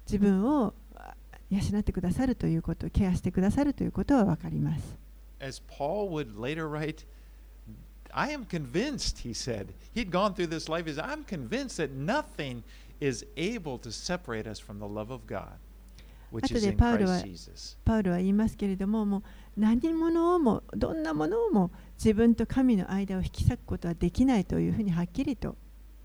[0.07, 1.15] 自分をあ
[1.51, 4.97] 養ってくださるということケアしてくださるということは分かります
[5.41, 7.05] As Paul would later write,
[8.15, 11.91] I am convinced, he said, he'd gone through this life, he said, I'm convinced that
[11.91, 12.63] nothing
[13.01, 15.59] is able to separate us from the love of God,
[16.34, 17.22] あとでパウ,ルは
[17.86, 19.24] パウルは言いますけれども、もう
[19.56, 25.56] 何者をも、どんなものをも自分と神の間を引き裂くことはできないというふうにはっきりと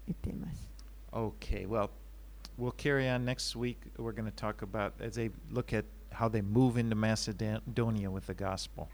[0.06, 0.70] 言っています。
[1.10, 1.90] Okay, well,
[2.58, 3.78] we'll carry on next week.
[3.98, 8.26] We're going to talk about as they look at how they move into Macedonia with
[8.26, 8.86] the gospel.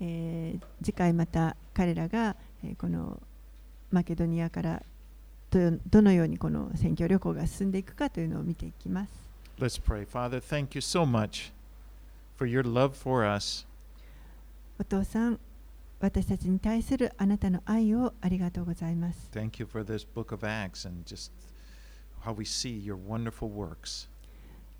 [0.00, 0.58] え。
[0.82, 3.20] 次回また彼らが、え、この
[3.90, 4.82] マケドニアから,
[5.50, 9.23] どのようにこの選挙旅行が進んでいくかというのを見ていきます。
[9.58, 10.04] Let's pray.
[10.04, 11.52] Father, thank you so much
[12.36, 13.66] for your love for us.
[14.80, 15.38] お父さん、
[16.00, 19.30] 私たちに対するあなたの愛をありがとうございます。
[19.32, 21.30] Thank you for this book of Acts and just
[22.24, 24.08] how we see your wonderful works.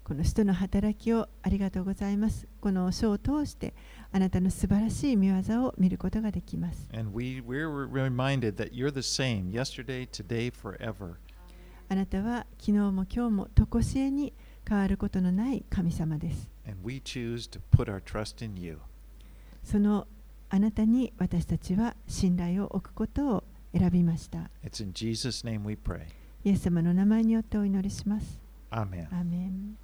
[0.02, 2.48] この使徒の働きをありがとうございます。
[2.60, 3.74] この書を通して
[4.10, 6.88] あなたの素晴らしい見業を見ることができます。
[7.12, 9.52] We, same
[10.10, 10.52] today.
[11.86, 14.32] あなたは昨日も今日も常しえに
[14.68, 16.48] 変わることのない神様です。
[19.62, 20.06] その
[20.50, 23.44] あなたに私たちは信頼を置くことを
[23.76, 24.50] 選びました。
[26.44, 28.38] イエス様の名前によってお祈りします。
[29.10, 29.78] アーメン